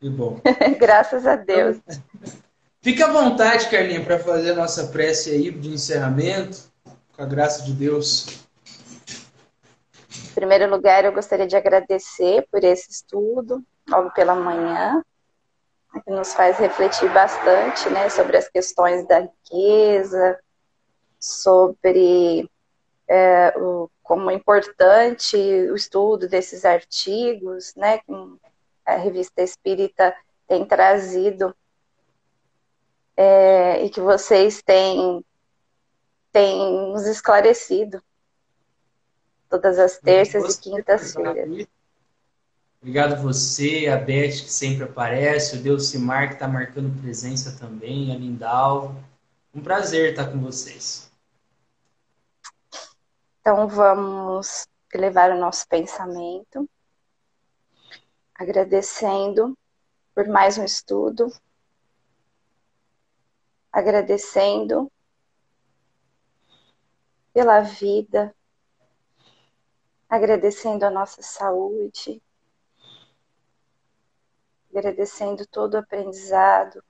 Que 0.00 0.08
bom. 0.08 0.40
Graças 0.78 1.26
a 1.26 1.36
Deus. 1.36 1.78
Fica 2.82 3.06
à 3.06 3.12
vontade, 3.12 3.70
Carlinha, 3.70 4.04
para 4.04 4.18
fazer 4.18 4.50
a 4.50 4.56
nossa 4.56 4.88
prece 4.88 5.30
aí 5.30 5.50
de 5.50 5.70
encerramento, 5.70 6.70
com 7.16 7.22
a 7.22 7.26
graça 7.26 7.62
de 7.62 7.72
Deus. 7.72 8.43
Em 10.34 10.42
primeiro 10.42 10.68
lugar, 10.68 11.04
eu 11.04 11.12
gostaria 11.12 11.46
de 11.46 11.56
agradecer 11.56 12.44
por 12.50 12.64
esse 12.64 12.90
estudo, 12.90 13.64
logo 13.88 14.10
pela 14.10 14.34
manhã, 14.34 15.00
que 16.02 16.10
nos 16.10 16.34
faz 16.34 16.58
refletir 16.58 17.08
bastante 17.12 17.88
né, 17.88 18.10
sobre 18.10 18.36
as 18.36 18.48
questões 18.48 19.06
da 19.06 19.20
riqueza, 19.20 20.36
sobre 21.20 22.50
é, 23.06 23.56
o, 23.56 23.88
como 24.02 24.28
é 24.28 24.34
importante 24.34 25.36
o 25.36 25.76
estudo 25.76 26.28
desses 26.28 26.64
artigos, 26.64 27.72
né, 27.76 27.98
que 27.98 28.12
a 28.84 28.96
revista 28.96 29.40
Espírita 29.40 30.12
tem 30.48 30.64
trazido 30.66 31.54
é, 33.16 33.84
e 33.84 33.88
que 33.88 34.00
vocês 34.00 34.60
têm, 34.62 35.24
têm 36.32 36.90
nos 36.90 37.06
esclarecido 37.06 38.02
todas 39.54 39.78
as 39.78 39.98
terças 39.98 40.56
e 40.56 40.60
quintas-feiras. 40.60 41.68
Obrigado 42.80 43.12
a 43.12 43.16
você, 43.16 43.86
a 43.86 43.96
Beth, 43.96 44.32
que 44.32 44.50
sempre 44.50 44.82
aparece, 44.84 45.56
o 45.56 45.62
Deus 45.62 45.86
Simar, 45.86 46.28
que 46.28 46.34
está 46.34 46.48
marcando 46.48 47.00
presença 47.00 47.56
também, 47.56 48.12
a 48.12 48.18
Lindalva. 48.18 48.94
Um 49.54 49.62
prazer 49.62 50.10
estar 50.10 50.30
com 50.30 50.40
vocês. 50.40 51.08
Então 53.40 53.68
vamos 53.68 54.66
elevar 54.92 55.30
o 55.30 55.38
nosso 55.38 55.68
pensamento, 55.68 56.68
agradecendo 58.34 59.56
por 60.14 60.26
mais 60.26 60.58
um 60.58 60.64
estudo, 60.64 61.32
agradecendo 63.72 64.90
pela 67.32 67.60
vida, 67.60 68.34
agradecendo 70.14 70.86
a 70.86 70.90
nossa 70.90 71.20
saúde, 71.22 72.22
agradecendo 74.70 75.44
todo 75.44 75.74
o 75.74 75.78
aprendizado, 75.78 76.84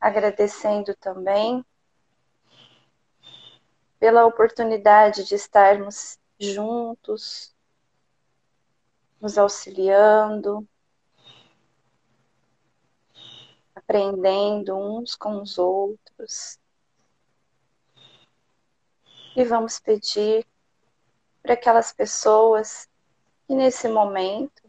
agradecendo 0.00 0.96
também 0.96 1.62
pela 3.98 4.24
oportunidade 4.24 5.24
de 5.24 5.34
estarmos 5.34 6.18
juntos, 6.40 7.54
nos 9.20 9.36
auxiliando, 9.36 10.66
aprendendo 13.74 14.74
uns 14.76 15.14
com 15.14 15.42
os 15.42 15.58
outros. 15.58 16.58
E 19.38 19.44
vamos 19.44 19.78
pedir 19.78 20.44
para 21.40 21.54
aquelas 21.54 21.92
pessoas 21.92 22.88
que 23.46 23.54
nesse 23.54 23.88
momento 23.88 24.68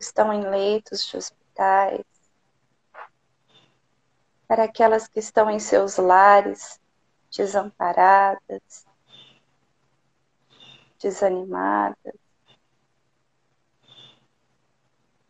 estão 0.00 0.32
em 0.32 0.48
leitos 0.48 1.06
de 1.06 1.14
hospitais, 1.14 2.06
para 4.48 4.64
aquelas 4.64 5.06
que 5.06 5.18
estão 5.18 5.50
em 5.50 5.58
seus 5.58 5.98
lares 5.98 6.80
desamparadas, 7.30 8.86
desanimadas, 10.98 12.14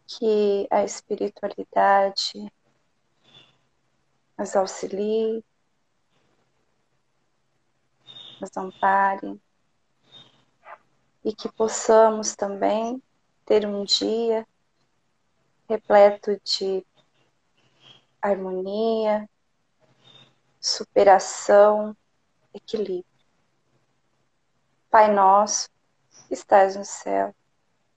que 0.07 0.68
a 0.70 0.85
espiritualidade 0.85 2.49
as 4.39 4.55
auxilie, 4.55 5.45
as 8.45 8.57
ampare 8.57 9.41
e 11.25 11.35
que 11.35 11.51
possamos 11.51 12.37
também 12.37 13.03
ter 13.47 13.67
um 13.67 13.85
dia 13.85 14.47
repleto 15.69 16.39
de 16.45 16.87
harmonia, 18.21 19.29
superação, 20.61 21.97
equilíbrio. 22.53 23.05
Pai 24.91 25.13
nosso, 25.13 25.69
que 26.29 26.35
estás 26.35 26.77
no 26.77 26.85
céu, 26.85 27.35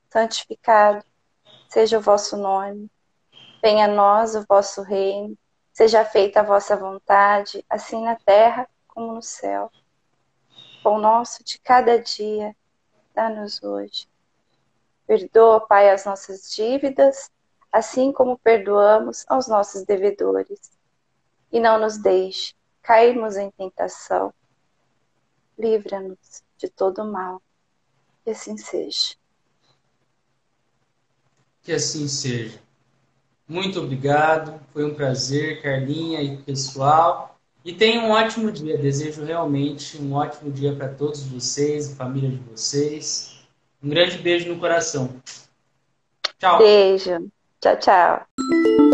santificado 0.09 1.05
seja 1.69 1.97
o 1.97 2.01
vosso 2.01 2.37
nome. 2.37 2.89
Venha 3.61 3.85
a 3.85 3.87
nós 3.87 4.35
o 4.35 4.45
vosso 4.47 4.81
reino. 4.81 5.37
Seja 5.73 6.03
feita 6.03 6.39
a 6.39 6.43
vossa 6.43 6.75
vontade, 6.75 7.63
assim 7.69 8.03
na 8.03 8.15
terra 8.15 8.67
como 8.87 9.13
no 9.13 9.21
céu. 9.21 9.71
Pão 10.87 10.99
nosso 10.99 11.43
de 11.43 11.59
cada 11.59 12.01
dia, 12.01 12.55
dá-nos 13.13 13.61
hoje. 13.61 14.07
Perdoa, 15.05 15.59
Pai, 15.67 15.89
as 15.89 16.05
nossas 16.05 16.49
dívidas, 16.55 17.29
assim 17.69 18.13
como 18.13 18.37
perdoamos 18.37 19.25
aos 19.27 19.49
nossos 19.49 19.83
devedores. 19.83 20.71
E 21.51 21.59
não 21.59 21.77
nos 21.77 21.97
deixe 21.97 22.55
cairmos 22.81 23.35
em 23.35 23.51
tentação, 23.51 24.33
livra-nos 25.59 26.41
de 26.57 26.69
todo 26.69 27.03
mal. 27.03 27.41
Que 28.23 28.29
assim 28.29 28.55
seja. 28.55 29.17
Que 31.63 31.73
assim 31.73 32.07
seja. 32.07 32.61
Muito 33.45 33.81
obrigado, 33.81 34.57
foi 34.71 34.85
um 34.85 34.95
prazer, 34.95 35.61
Carlinha 35.61 36.21
e 36.21 36.37
pessoal. 36.37 37.36
E 37.67 37.73
tenham 37.73 38.05
um 38.05 38.11
ótimo 38.11 38.49
dia. 38.49 38.77
Desejo 38.77 39.25
realmente 39.25 40.01
um 40.01 40.13
ótimo 40.13 40.49
dia 40.49 40.73
para 40.73 40.87
todos 40.87 41.21
vocês, 41.23 41.93
família 41.95 42.29
de 42.29 42.37
vocês. 42.49 43.39
Um 43.83 43.89
grande 43.89 44.17
beijo 44.19 44.47
no 44.47 44.57
coração. 44.57 45.09
Tchau. 46.39 46.59
Beijo. 46.59 47.29
Tchau, 47.59 47.77
tchau. 47.77 48.86